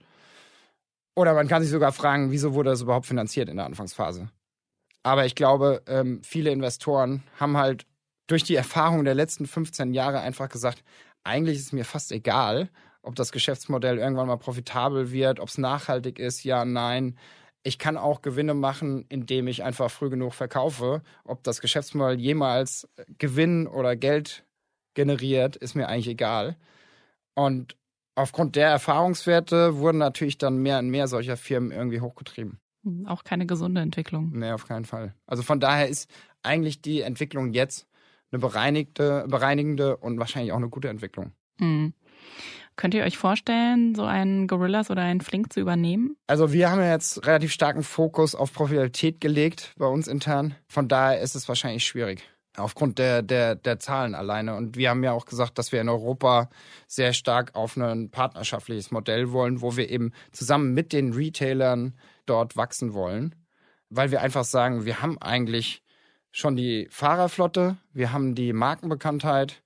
[1.14, 4.30] Oder man kann sich sogar fragen, wieso wurde das überhaupt finanziert in der Anfangsphase?
[5.04, 7.86] Aber ich glaube, ähm, viele Investoren haben halt
[8.26, 10.82] durch die Erfahrung der letzten 15 Jahre einfach gesagt,
[11.22, 12.70] eigentlich ist es mir fast egal,
[13.02, 17.18] ob das Geschäftsmodell irgendwann mal profitabel wird, ob es nachhaltig ist, ja, nein.
[17.66, 21.02] Ich kann auch Gewinne machen, indem ich einfach früh genug verkaufe.
[21.24, 22.86] Ob das Geschäftsmodell jemals
[23.18, 24.44] Gewinn oder Geld
[24.92, 26.56] generiert, ist mir eigentlich egal.
[27.34, 27.76] Und
[28.14, 32.60] aufgrund der Erfahrungswerte wurden natürlich dann mehr und mehr solcher Firmen irgendwie hochgetrieben.
[32.84, 34.30] Hm, auch keine gesunde Entwicklung.
[34.34, 35.14] Nee, auf keinen Fall.
[35.26, 36.10] Also von daher ist
[36.42, 37.86] eigentlich die Entwicklung jetzt
[38.30, 41.32] eine bereinigte, bereinigende und wahrscheinlich auch eine gute Entwicklung.
[41.58, 41.94] Mhm.
[42.76, 46.16] Könnt ihr euch vorstellen, so einen Gorillas oder einen Flink zu übernehmen?
[46.26, 50.56] Also wir haben ja jetzt relativ starken Fokus auf Profitabilität gelegt bei uns intern.
[50.66, 52.28] Von daher ist es wahrscheinlich schwierig.
[52.56, 54.54] Aufgrund der, der, der Zahlen alleine.
[54.54, 56.48] Und wir haben ja auch gesagt, dass wir in Europa
[56.86, 61.94] sehr stark auf ein partnerschaftliches Modell wollen, wo wir eben zusammen mit den Retailern
[62.26, 63.34] dort wachsen wollen.
[63.88, 65.82] Weil wir einfach sagen, wir haben eigentlich
[66.30, 69.62] schon die Fahrerflotte, wir haben die Markenbekanntheit,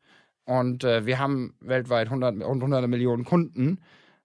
[0.48, 3.80] und äh, wir haben weltweit hundert, hunderte Millionen Kunden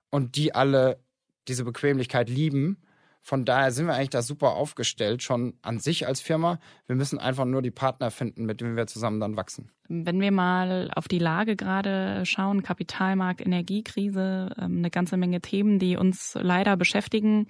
[0.10, 1.04] und die alle
[1.50, 2.78] diese Bequemlichkeit lieben.
[3.22, 6.60] Von daher sind wir eigentlich da super aufgestellt, schon an sich als Firma.
[6.88, 9.70] Wir müssen einfach nur die Partner finden, mit denen wir zusammen dann wachsen.
[9.90, 15.78] Wenn wir mal auf die Lage gerade schauen, Kapitalmarkt, Energiekrise, ähm, eine ganze Menge Themen,
[15.78, 17.48] die uns leider beschäftigen.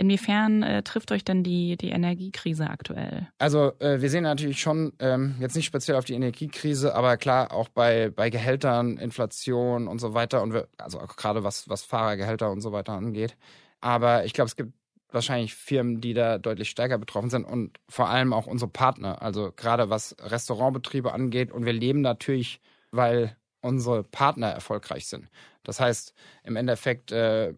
[0.00, 3.26] Inwiefern äh, trifft euch denn die, die Energiekrise aktuell?
[3.38, 7.52] Also äh, wir sehen natürlich schon, ähm, jetzt nicht speziell auf die Energiekrise, aber klar
[7.52, 12.48] auch bei, bei Gehältern, Inflation und so weiter und wir, also gerade was, was Fahrergehälter
[12.48, 13.36] und so weiter angeht.
[13.80, 14.72] Aber ich glaube, es gibt
[15.10, 19.20] wahrscheinlich Firmen, die da deutlich stärker betroffen sind und vor allem auch unsere Partner.
[19.20, 22.60] Also gerade was Restaurantbetriebe angeht und wir leben natürlich,
[22.92, 25.28] weil unsere Partner erfolgreich sind.
[25.64, 27.54] Das heißt, im Endeffekt äh,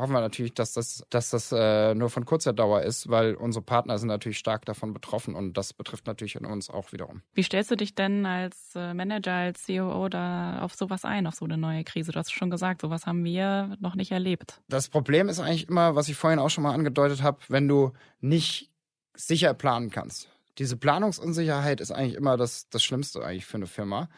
[0.00, 3.64] hoffen wir natürlich, dass das, dass das äh, nur von kurzer Dauer ist, weil unsere
[3.64, 7.22] Partner sind natürlich stark davon betroffen und das betrifft natürlich uns auch wiederum.
[7.34, 11.34] Wie stellst du dich denn als äh, Manager, als COO da auf sowas ein, auf
[11.34, 12.12] so eine neue Krise?
[12.12, 14.60] Du hast schon gesagt, sowas haben wir noch nicht erlebt.
[14.68, 17.92] Das Problem ist eigentlich immer, was ich vorhin auch schon mal angedeutet habe, wenn du
[18.20, 18.70] nicht
[19.14, 20.28] sicher planen kannst.
[20.58, 24.08] Diese Planungsunsicherheit ist eigentlich immer das, das Schlimmste eigentlich für eine Firma,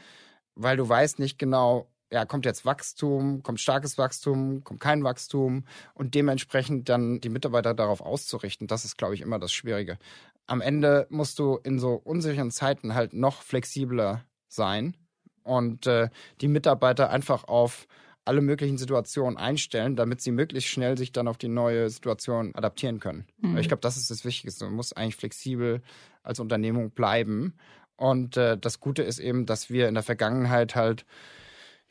[0.55, 5.65] weil du weißt nicht genau, ja, kommt jetzt Wachstum, kommt starkes Wachstum, kommt kein Wachstum
[5.95, 9.99] und dementsprechend dann die Mitarbeiter darauf auszurichten, das ist, glaube ich, immer das Schwierige.
[10.47, 14.95] Am Ende musst du in so unsicheren Zeiten halt noch flexibler sein
[15.43, 16.11] und äh,
[16.43, 17.87] die Mitarbeiter einfach auf
[18.25, 23.01] alle möglichen Situationen einstellen, damit sie möglichst schnell sich dann auf die neue Situation adaptieren
[23.01, 23.27] können.
[23.41, 23.57] Mhm.
[23.57, 24.67] Ich glaube, das ist das Wichtigste.
[24.67, 25.83] Du musst eigentlich flexibel
[26.23, 27.55] als Unternehmung bleiben
[27.97, 31.05] Und äh, das Gute ist eben, dass wir in der Vergangenheit halt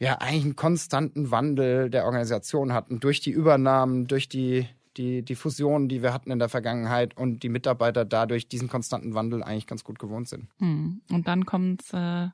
[0.02, 5.36] ja eigentlich einen konstanten Wandel der Organisation hatten durch die Übernahmen, durch die die, die
[5.36, 9.68] Fusionen, die wir hatten in der Vergangenheit und die Mitarbeiter dadurch diesen konstanten Wandel eigentlich
[9.68, 10.50] ganz gut gewohnt sind.
[10.58, 11.02] Hm.
[11.10, 12.28] Und dann kommt es äh,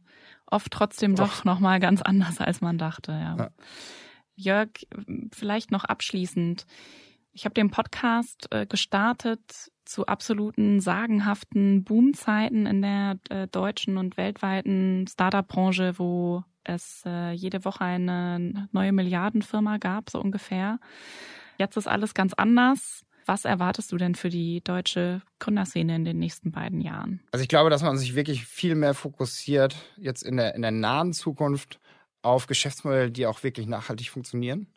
[0.47, 3.11] oft trotzdem doch nochmal ganz anders, als man dachte.
[3.11, 3.35] Ja.
[3.37, 3.49] ja.
[4.35, 4.69] Jörg,
[5.31, 6.65] vielleicht noch abschließend.
[7.31, 14.17] Ich habe den Podcast äh, gestartet zu absoluten sagenhaften Boomzeiten in der äh, deutschen und
[14.17, 20.79] weltweiten Startup-Branche, wo es äh, jede Woche eine neue Milliardenfirma gab, so ungefähr.
[21.57, 23.03] Jetzt ist alles ganz anders.
[23.25, 27.19] Was erwartest du denn für die deutsche Gründerszene in den nächsten beiden Jahren?
[27.31, 30.71] Also ich glaube, dass man sich wirklich viel mehr fokussiert jetzt in der, in der
[30.71, 31.79] nahen Zukunft
[32.21, 34.67] auf Geschäftsmodelle, die auch wirklich nachhaltig funktionieren.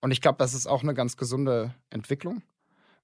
[0.00, 2.42] Und ich glaube, das ist auch eine ganz gesunde Entwicklung,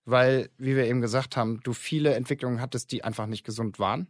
[0.04, 4.06] weil, wie wir eben gesagt haben, du viele Entwicklungen hattest, die einfach nicht gesund waren.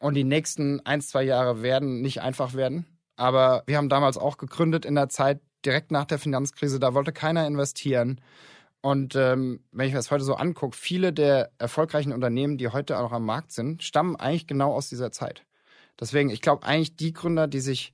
[0.00, 2.86] Und die nächsten ein, zwei Jahre werden nicht einfach werden.
[3.18, 6.78] Aber wir haben damals auch gegründet in der Zeit direkt nach der Finanzkrise.
[6.78, 8.20] Da wollte keiner investieren.
[8.80, 12.98] Und ähm, wenn ich mir das heute so angucke, viele der erfolgreichen Unternehmen, die heute
[12.98, 15.44] auch am Markt sind, stammen eigentlich genau aus dieser Zeit.
[15.98, 17.92] Deswegen, ich glaube eigentlich die Gründer, die sich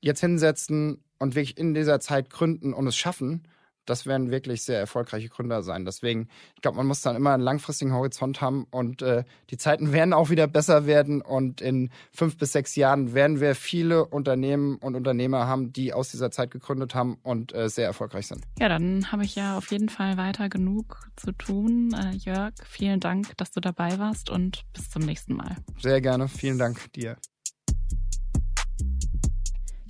[0.00, 3.48] jetzt hinsetzen und wirklich in dieser Zeit gründen und es schaffen,
[3.86, 5.84] das werden wirklich sehr erfolgreiche Gründer sein.
[5.84, 9.92] Deswegen, ich glaube, man muss dann immer einen langfristigen Horizont haben und äh, die Zeiten
[9.92, 14.76] werden auch wieder besser werden und in fünf bis sechs Jahren werden wir viele Unternehmen
[14.76, 18.44] und Unternehmer haben, die aus dieser Zeit gegründet haben und äh, sehr erfolgreich sind.
[18.58, 21.92] Ja, dann habe ich ja auf jeden Fall weiter genug zu tun.
[21.94, 25.56] Äh, Jörg, vielen Dank, dass du dabei warst und bis zum nächsten Mal.
[25.80, 26.28] Sehr gerne.
[26.28, 27.16] Vielen Dank dir.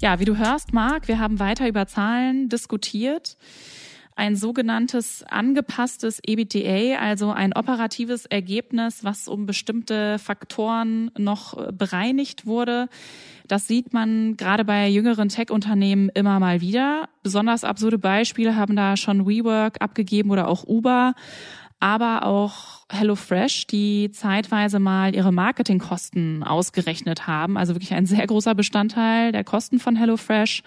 [0.05, 3.39] Ja, wie du hörst, Marc, wir haben weiter über Zahlen diskutiert
[4.17, 12.47] ein sogenanntes angepasstes EBITDA, also ein operatives Ergebnis, was um bestimmte Faktoren noch äh, bereinigt
[12.47, 12.89] wurde.
[13.49, 17.09] Das sieht man gerade bei jüngeren Tech-Unternehmen immer mal wieder.
[17.23, 21.15] Besonders absurde Beispiele haben da schon WeWork abgegeben oder auch Uber
[21.81, 27.59] aber auch HelloFresh, die zeitweise mal ihre Marketingkosten ausgerechnet haben.
[27.59, 30.63] Also wirklich ein sehr großer Bestandteil der Kosten von HelloFresh.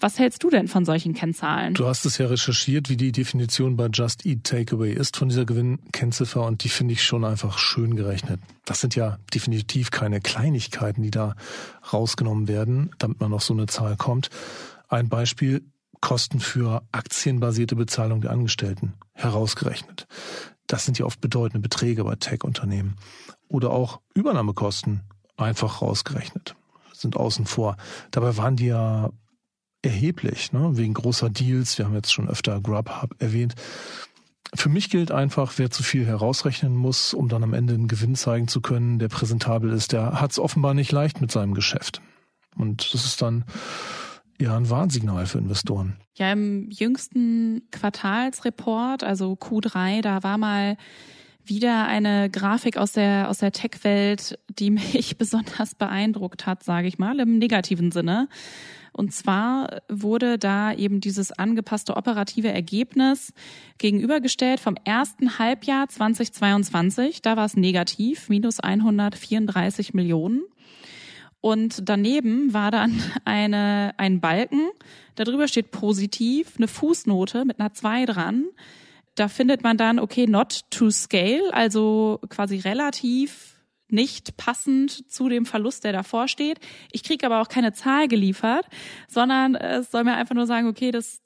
[0.00, 1.74] Was hältst du denn von solchen Kennzahlen?
[1.74, 5.44] Du hast es ja recherchiert, wie die Definition bei Just Eat Takeaway ist von dieser
[5.44, 8.40] Gewinnkennziffer und die finde ich schon einfach schön gerechnet.
[8.64, 11.36] Das sind ja definitiv keine Kleinigkeiten, die da
[11.92, 14.30] rausgenommen werden, damit man auf so eine Zahl kommt.
[14.88, 15.62] Ein Beispiel,
[16.04, 20.06] Kosten für aktienbasierte Bezahlung der Angestellten herausgerechnet.
[20.66, 22.96] Das sind ja oft bedeutende Beträge bei Tech-Unternehmen.
[23.48, 25.00] Oder auch Übernahmekosten
[25.38, 26.56] einfach rausgerechnet.
[26.92, 27.78] Sind außen vor.
[28.10, 29.12] Dabei waren die ja
[29.80, 30.76] erheblich, ne?
[30.76, 31.78] wegen großer Deals.
[31.78, 33.54] Wir haben jetzt schon öfter Grubhub erwähnt.
[34.54, 38.14] Für mich gilt einfach, wer zu viel herausrechnen muss, um dann am Ende einen Gewinn
[38.14, 42.02] zeigen zu können, der präsentabel ist, der hat es offenbar nicht leicht mit seinem Geschäft.
[42.56, 43.46] Und das ist dann
[44.40, 45.96] ja ein Warnsignal für Investoren.
[46.14, 50.76] Ja, im jüngsten Quartalsreport, also Q3, da war mal
[51.44, 56.98] wieder eine Grafik aus der aus der Tech-Welt, die mich besonders beeindruckt hat, sage ich
[56.98, 58.28] mal, im negativen Sinne.
[58.96, 63.32] Und zwar wurde da eben dieses angepasste operative Ergebnis
[63.78, 67.20] gegenübergestellt vom ersten Halbjahr 2022.
[67.20, 70.44] Da war es negativ, minus 134 Millionen.
[71.44, 74.70] Und daneben war dann eine, ein Balken.
[75.14, 78.46] Darüber steht positiv, eine Fußnote mit einer 2 dran.
[79.14, 85.44] Da findet man dann, okay, not to scale, also quasi relativ nicht passend zu dem
[85.44, 86.60] Verlust, der davor steht.
[86.92, 88.64] Ich kriege aber auch keine Zahl geliefert,
[89.06, 91.20] sondern es soll mir einfach nur sagen, okay, das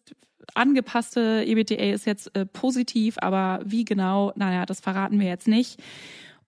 [0.52, 5.80] angepasste EBTA ist jetzt äh, positiv, aber wie genau, naja, das verraten wir jetzt nicht.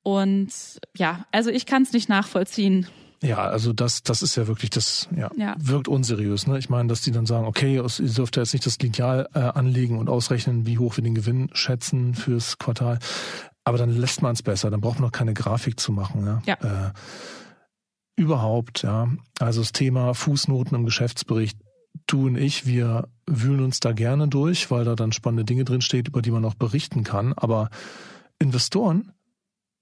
[0.03, 0.51] Und
[0.97, 2.89] ja, also ich kann es nicht nachvollziehen,
[3.23, 5.55] ja, also das, das ist ja wirklich, das ja, ja.
[5.59, 6.47] wirkt unseriös.
[6.47, 6.59] Ne?
[6.59, 9.41] Ich meine, dass die dann sagen, okay, ihr dürft ja jetzt nicht das Lineal äh,
[9.41, 12.99] anlegen und ausrechnen, wie hoch wir den Gewinn schätzen fürs Quartal.
[13.63, 16.25] Aber dann lässt man es besser, dann braucht man noch keine Grafik zu machen.
[16.25, 16.43] Ja.
[16.47, 16.89] ja.
[16.89, 16.93] Äh,
[18.17, 19.09] überhaupt, ja.
[19.39, 21.59] Also das Thema Fußnoten im Geschäftsbericht,
[22.07, 26.09] du und ich, wir wühlen uns da gerne durch, weil da dann spannende Dinge drinsteht,
[26.09, 27.35] über die man auch berichten kann.
[27.35, 27.69] Aber
[28.39, 29.13] Investoren,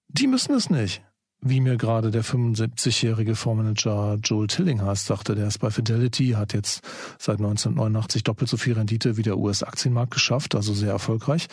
[0.08, 1.02] die müssen es nicht
[1.40, 6.82] wie mir gerade der 75-jährige Fondsmanager Joel Tillinghast sagte, der ist bei Fidelity, hat jetzt
[7.18, 11.48] seit 1989 doppelt so viel Rendite wie der US-Aktienmarkt geschafft, also sehr erfolgreich.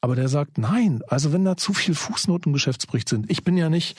[0.00, 3.56] Aber der sagt, nein, also wenn da zu viel Fußnoten im Geschäftsbericht sind, ich bin
[3.56, 3.98] ja nicht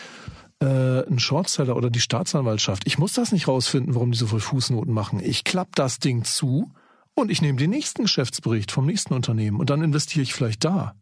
[0.59, 4.39] äh, ein Shortseller oder die Staatsanwaltschaft, ich muss das nicht rausfinden, warum die so viel
[4.39, 5.19] Fußnoten machen.
[5.21, 6.71] Ich klapp das Ding zu
[7.13, 10.95] und ich nehme den nächsten Geschäftsbericht vom nächsten Unternehmen und dann investiere ich vielleicht da.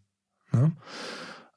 [0.51, 0.71] Ne?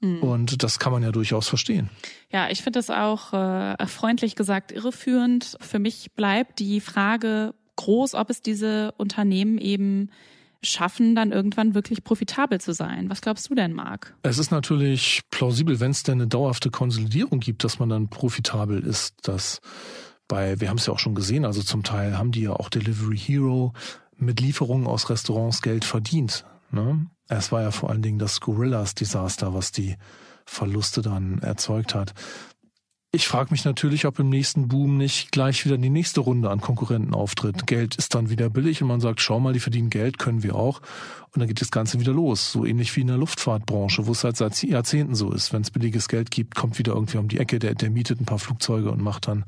[0.02, 0.22] Mhm.
[0.22, 1.88] Und das kann man ja durchaus verstehen.
[2.30, 5.56] Ja, ich finde das auch äh, freundlich gesagt irreführend.
[5.60, 10.10] Für mich bleibt die Frage groß, ob es diese Unternehmen eben
[10.64, 13.10] schaffen, dann irgendwann wirklich profitabel zu sein.
[13.10, 14.14] Was glaubst du denn, Marc?
[14.22, 18.80] Es ist natürlich plausibel, wenn es denn eine dauerhafte Konsolidierung gibt, dass man dann profitabel
[18.80, 19.60] ist, dass
[20.28, 22.68] bei, wir haben es ja auch schon gesehen, also zum Teil haben die ja auch
[22.68, 23.72] Delivery Hero
[24.16, 26.44] mit Lieferungen aus Restaurants Geld verdient.
[26.70, 27.06] Ne?
[27.38, 29.96] Es war ja vor allen Dingen das Gorillas-Desaster, was die
[30.44, 32.12] Verluste dann erzeugt hat.
[33.14, 36.62] Ich frage mich natürlich, ob im nächsten Boom nicht gleich wieder die nächste Runde an
[36.62, 37.66] Konkurrenten auftritt.
[37.66, 40.56] Geld ist dann wieder billig und man sagt, schau mal, die verdienen Geld, können wir
[40.56, 40.80] auch.
[41.34, 42.52] Und dann geht das Ganze wieder los.
[42.52, 45.52] So ähnlich wie in der Luftfahrtbranche, wo es halt seit Jahrzehnten so ist.
[45.52, 48.24] Wenn es billiges Geld gibt, kommt wieder irgendwie um die Ecke, der, der mietet ein
[48.24, 49.44] paar Flugzeuge und macht dann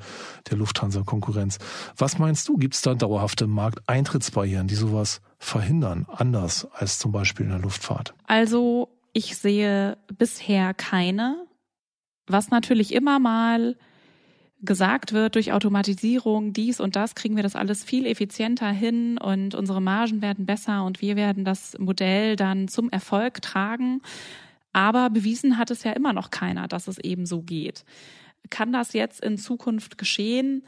[0.51, 1.59] der Lufthansa Konkurrenz.
[1.97, 7.47] Was meinst du, gibt es da dauerhafte Markteintrittsbarrieren, die sowas verhindern, anders als zum Beispiel
[7.47, 8.13] in der Luftfahrt?
[8.27, 11.47] Also ich sehe bisher keine.
[12.27, 13.77] Was natürlich immer mal
[14.65, 19.55] gesagt wird, durch Automatisierung, dies und das, kriegen wir das alles viel effizienter hin und
[19.55, 24.01] unsere Margen werden besser und wir werden das Modell dann zum Erfolg tragen.
[24.73, 27.85] Aber bewiesen hat es ja immer noch keiner, dass es eben so geht.
[28.51, 30.65] Kann das jetzt in Zukunft geschehen?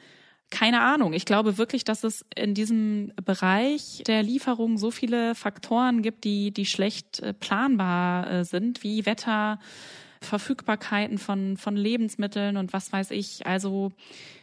[0.51, 1.13] Keine Ahnung.
[1.13, 6.53] Ich glaube wirklich, dass es in diesem Bereich der Lieferung so viele Faktoren gibt, die,
[6.53, 9.59] die schlecht äh, planbar äh, sind, wie Wetter,
[10.27, 13.47] Verfügbarkeiten von, von Lebensmitteln und was weiß ich.
[13.47, 13.93] Also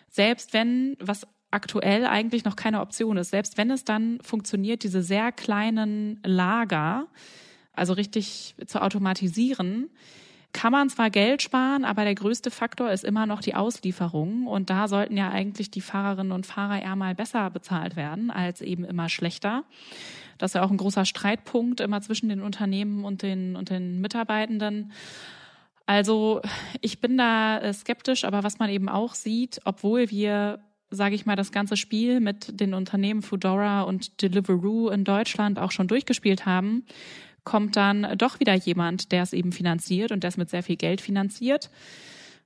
[0.10, 5.04] selbst wenn, was aktuell eigentlich noch keine Option ist, selbst wenn es dann funktioniert, diese
[5.04, 7.08] sehr kleinen Lager,
[7.74, 9.90] also richtig zu automatisieren,
[10.54, 14.46] kann man zwar Geld sparen, aber der größte Faktor ist immer noch die Auslieferung.
[14.46, 18.62] Und da sollten ja eigentlich die Fahrerinnen und Fahrer eher mal besser bezahlt werden, als
[18.62, 19.64] eben immer schlechter.
[20.38, 24.00] Das ist ja auch ein großer Streitpunkt immer zwischen den Unternehmen und den, und den
[24.00, 24.92] Mitarbeitenden.
[25.86, 26.42] Also
[26.82, 30.60] ich bin da äh, skeptisch, aber was man eben auch sieht, obwohl wir,
[30.90, 35.72] sage ich mal, das ganze Spiel mit den Unternehmen Foodora und Deliveroo in Deutschland auch
[35.72, 36.86] schon durchgespielt haben,
[37.44, 40.78] kommt dann doch wieder jemand, der es eben finanziert und der es mit sehr viel
[40.78, 41.70] Geld finanziert.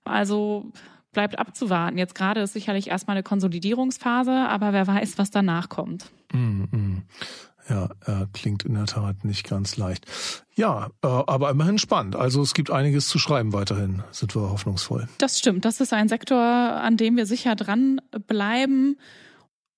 [0.03, 0.71] Also
[1.11, 1.97] bleibt abzuwarten.
[1.97, 6.09] Jetzt gerade ist sicherlich erstmal eine Konsolidierungsphase, aber wer weiß, was danach kommt.
[6.31, 7.01] Mm -mm.
[7.69, 10.05] Ja, äh, klingt in der Tat nicht ganz leicht.
[10.55, 12.15] Ja, äh, aber immerhin spannend.
[12.15, 15.07] Also es gibt einiges zu schreiben weiterhin, sind wir hoffnungsvoll.
[15.17, 15.65] Das stimmt.
[15.65, 18.97] Das ist ein Sektor, an dem wir sicher dran bleiben.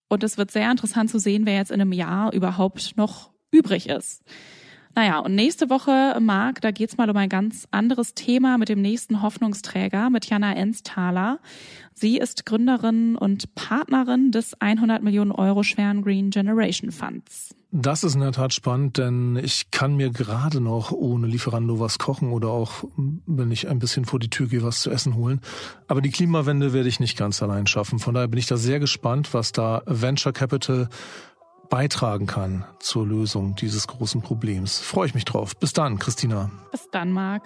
[0.08, 3.90] Und es wird sehr interessant zu sehen, wer jetzt in einem Jahr überhaupt noch übrig
[3.90, 4.24] ist.
[4.96, 8.82] Naja, und nächste Woche, Marc, da geht's mal um ein ganz anderes Thema mit dem
[8.82, 11.40] nächsten Hoffnungsträger, mit Jana Ensthaler.
[11.94, 17.56] Sie ist Gründerin und Partnerin des 100 Millionen Euro schweren Green Generation Funds.
[17.72, 22.00] Das ist in der Tat spannend, denn ich kann mir gerade noch ohne Lieferando was
[22.00, 22.84] kochen oder auch,
[23.28, 25.40] wenn ich ein bisschen vor die Tür gehe, was zu essen holen.
[25.88, 28.00] Aber die Klimawende werde ich nicht ganz allein schaffen.
[28.00, 30.90] Von daher bin ich da sehr gespannt, was da Venture Capital
[31.70, 34.80] beitragen kann zur Lösung dieses großen Problems.
[34.80, 35.56] Freue ich mich drauf.
[35.56, 36.50] Bis dann, Christina.
[36.72, 37.44] Bis dann, Marc.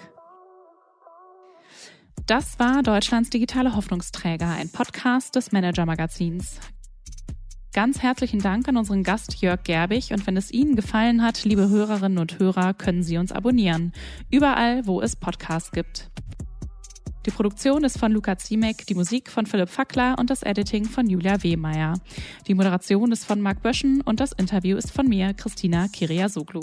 [2.28, 6.62] Das war Deutschlands digitale Hoffnungsträger, ein Podcast des Manager Magazins.
[7.74, 11.70] Ganz herzlichen Dank an unseren Gast Jörg Gerbig und wenn es Ihnen gefallen hat, liebe
[11.70, 13.94] Hörerinnen und Hörer, können Sie uns abonnieren.
[14.30, 16.12] Überall, wo es Podcasts gibt.
[17.26, 21.10] Die Produktion ist von Luca Ziemek, die Musik von Philipp Fackler und das Editing von
[21.10, 21.96] Julia Wehmeier.
[22.48, 26.62] Die Moderation ist von Marc Böschen und das Interview ist von mir, Christina Kiriasoglu.